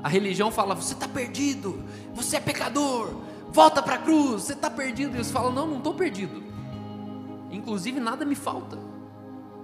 [0.01, 3.13] a religião fala: você está perdido, você é pecador,
[3.55, 5.13] volta para a cruz, você está perdido.
[5.13, 6.43] E eles falam: não, não estou perdido.
[7.49, 8.77] Inclusive, nada me falta.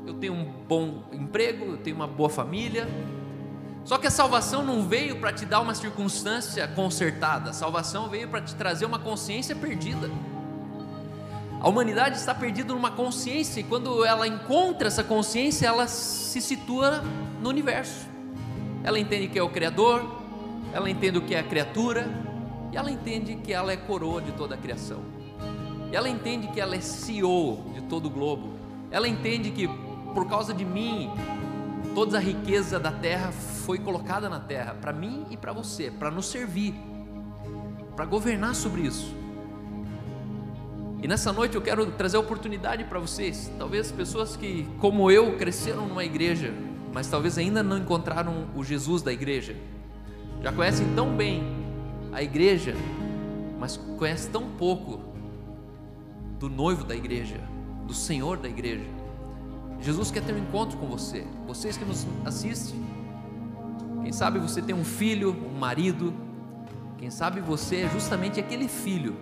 [0.08, 2.88] Eu tenho um bom emprego, eu tenho uma boa família.
[3.84, 8.30] Só que a salvação não veio para te dar uma circunstância consertada, a salvação veio
[8.30, 10.10] para te trazer uma consciência perdida.
[11.60, 17.04] A humanidade está perdida numa consciência e quando ela encontra essa consciência, ela se situa
[17.42, 18.08] no universo.
[18.84, 20.22] Ela entende que é o Criador,
[20.74, 22.31] ela entende o que é a criatura
[22.72, 25.00] e ela entende que ela é coroa de toda a criação.
[25.92, 28.54] Ela entende que ela é CEO de todo o globo.
[28.90, 29.68] Ela entende que
[30.14, 31.10] por causa de mim,
[31.94, 36.12] toda a riqueza da terra foi colocada na terra para mim e para você, para
[36.12, 36.74] nos servir,
[37.96, 39.16] para governar sobre isso.
[41.02, 45.38] E nessa noite eu quero trazer a oportunidade para vocês, talvez pessoas que, como eu,
[45.38, 46.54] cresceram numa igreja
[46.94, 49.56] mas talvez ainda não encontraram o Jesus da igreja.
[50.42, 51.61] Já conhecem tão bem
[52.12, 52.76] a igreja,
[53.60, 55.00] mas conhecem tão pouco
[56.40, 57.40] do noivo da igreja,
[57.86, 58.86] do Senhor da igreja.
[59.80, 61.26] Jesus quer ter um encontro com você.
[61.48, 62.80] Vocês que nos assistem,
[64.04, 66.14] quem sabe você tem um filho, um marido,
[66.98, 69.16] quem sabe você é justamente aquele filho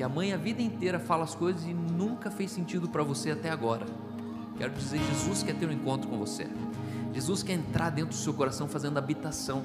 [0.00, 3.32] que a mãe a vida inteira fala as coisas e nunca fez sentido para você
[3.32, 3.84] até agora.
[4.56, 6.46] Quero dizer, Jesus quer ter um encontro com você.
[7.12, 9.62] Jesus quer entrar dentro do seu coração fazendo habitação.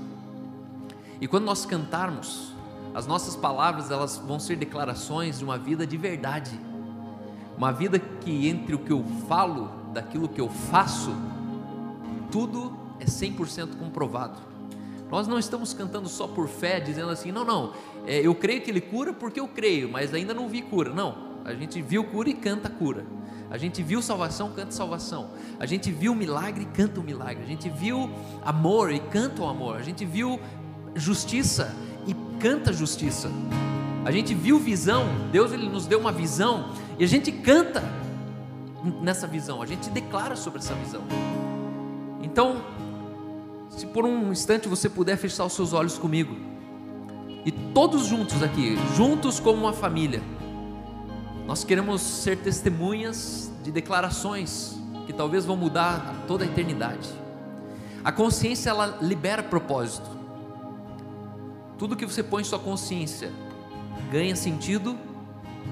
[1.20, 2.54] E quando nós cantarmos,
[2.94, 6.60] as nossas palavras elas vão ser declarações de uma vida de verdade.
[7.58, 11.16] Uma vida que entre o que eu falo, daquilo que eu faço,
[12.32, 14.38] tudo é 100% comprovado.
[15.10, 17.74] Nós não estamos cantando só por fé, dizendo assim, não, não,
[18.06, 20.94] é, eu creio que Ele cura porque eu creio, mas ainda não vi cura.
[20.94, 23.06] Não, a gente viu cura e canta cura.
[23.50, 25.30] A gente viu salvação, canta salvação.
[25.60, 27.44] A gente viu milagre canta o milagre.
[27.44, 28.10] A gente viu
[28.44, 29.78] amor e canta o amor.
[29.78, 30.40] A gente viu
[30.96, 31.76] justiça
[32.08, 33.30] e canta justiça.
[34.04, 37.84] A gente viu visão, Deus ele nos deu uma visão e a gente canta
[39.02, 41.02] nessa visão, a gente declara sobre essa visão.
[42.22, 42.62] Então,
[43.70, 46.36] se por um instante você puder fechar os seus olhos comigo,
[47.44, 50.22] e todos juntos aqui, juntos como uma família,
[51.46, 57.08] nós queremos ser testemunhas de declarações que talvez vão mudar toda a eternidade.
[58.04, 60.10] A consciência ela libera propósito.
[61.78, 63.32] Tudo que você põe em sua consciência
[64.12, 64.98] ganha sentido,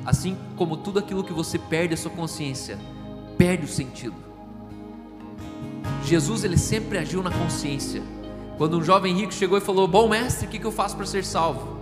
[0.05, 2.77] assim como tudo aquilo que você perde a sua consciência
[3.37, 4.15] perde o sentido.
[6.05, 8.01] Jesus ele sempre agiu na consciência.
[8.57, 11.23] Quando um jovem rico chegou e falou: Bom mestre, o que eu faço para ser
[11.23, 11.77] salvo?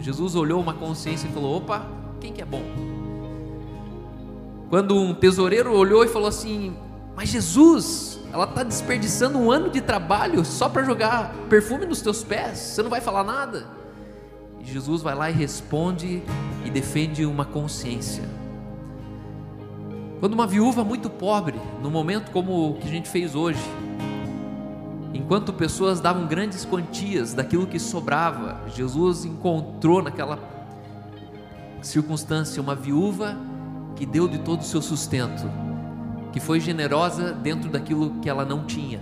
[0.00, 1.86] Jesus olhou uma consciência e falou: Opa,
[2.20, 2.62] quem que é bom?
[4.68, 6.76] Quando um tesoureiro olhou e falou assim:
[7.16, 12.24] Mas Jesus, ela está desperdiçando um ano de trabalho só para jogar perfume nos teus
[12.24, 13.64] pés, você não vai falar nada?
[14.58, 16.20] E Jesus vai lá e responde
[16.64, 18.24] e defende uma consciência.
[20.18, 23.62] Quando uma viúva muito pobre, num momento como o que a gente fez hoje,
[25.12, 30.40] enquanto pessoas davam grandes quantias daquilo que sobrava, Jesus encontrou naquela
[31.80, 33.36] circunstância uma viúva
[33.94, 35.48] que deu de todo o seu sustento,
[36.34, 39.00] que foi generosa dentro daquilo que ela não tinha.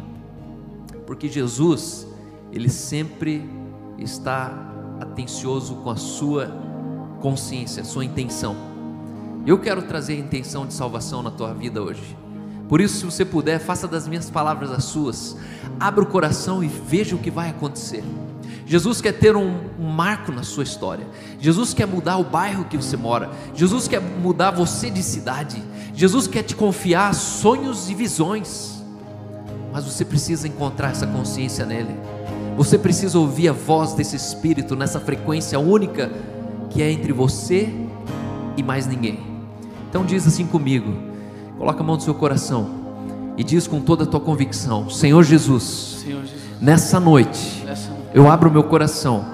[1.07, 2.07] Porque Jesus,
[2.53, 3.49] ele sempre
[3.97, 4.53] está
[5.01, 6.49] atencioso com a sua
[7.23, 8.55] consciência, a sua intenção.
[9.47, 12.15] Eu quero trazer a intenção de salvação na tua vida hoje.
[12.69, 15.35] Por isso, se você puder, faça das minhas palavras as suas.
[15.81, 18.05] Abra o coração e veja o que vai acontecer.
[18.67, 21.07] Jesus quer ter um, um, marco na sua história.
[21.41, 23.31] Jesus quer mudar o bairro que você mora.
[23.55, 25.63] Jesus quer mudar você de cidade.
[25.95, 28.83] Jesus quer te confiar sonhos e visões.
[29.73, 31.95] Mas você precisa encontrar essa consciência nele.
[32.57, 36.11] Você precisa ouvir a voz desse Espírito nessa frequência única
[36.71, 37.69] que é entre você
[38.57, 39.21] e mais ninguém.
[39.89, 40.95] Então diz assim comigo,
[41.59, 42.83] coloca a mão no seu coração
[43.37, 47.92] e diz com toda a tua convicção: Senhor Jesus, Senhor Jesus nessa, noite, nessa noite,
[48.15, 49.25] eu abro meu coração,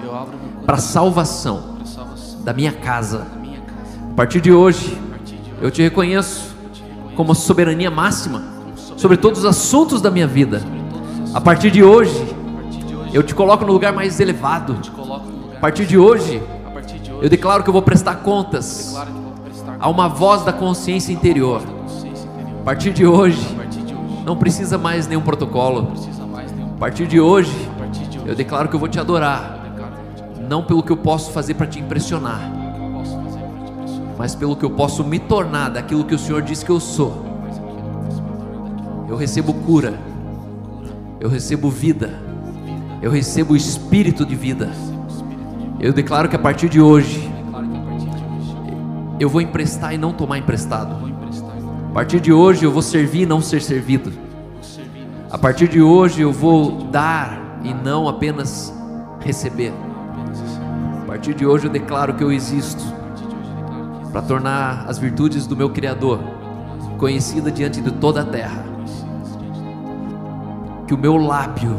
[0.65, 3.25] para a salvação, salvação da minha casa.
[3.41, 3.99] Minha casa.
[4.11, 8.39] A, partir de hoje, partir de hoje eu te reconheço te reconheço como soberania máxima
[8.39, 10.61] soberania sobre todos os assuntos da minha vida.
[11.33, 12.35] A partir de hoje,
[13.13, 14.77] eu te coloco no lugar mais elevado.
[15.55, 16.41] A partir de hoje,
[17.21, 18.95] eu declaro que eu vou prestar contas
[19.79, 21.61] Há uma voz da consciência interior.
[22.61, 23.39] A partir de hoje,
[24.25, 25.93] não precisa mais nenhum protocolo.
[26.75, 27.51] A partir de hoje,
[28.25, 29.57] eu declaro que eu vou te adorar.
[30.47, 32.41] Não pelo que eu posso fazer para te impressionar,
[34.17, 37.25] mas pelo que eu posso me tornar daquilo que o Senhor disse que eu sou.
[39.07, 39.93] Eu recebo cura,
[41.19, 42.19] eu recebo vida,
[43.01, 44.71] eu recebo espírito de vida.
[45.79, 47.31] Eu declaro que a partir de hoje,
[49.19, 50.95] eu vou emprestar e não tomar emprestado.
[51.89, 54.11] A partir de hoje eu vou servir e não ser servido.
[55.29, 58.73] A partir de hoje eu vou dar e não apenas
[59.19, 59.73] receber.
[61.01, 62.83] A partir de hoje eu declaro que eu existo
[64.11, 66.19] para tornar as virtudes do meu Criador
[66.97, 68.63] conhecida diante de toda a terra.
[70.87, 71.75] Que o meu lábio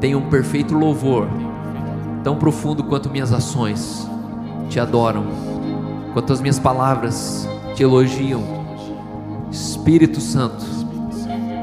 [0.00, 1.26] tenha um perfeito louvor,
[2.22, 4.08] tão profundo quanto minhas ações
[4.68, 5.52] te adoram
[6.12, 8.42] quanto as minhas palavras te elogiam.
[9.50, 10.64] Espírito Santo,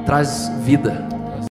[0.06, 1.08] traz vida,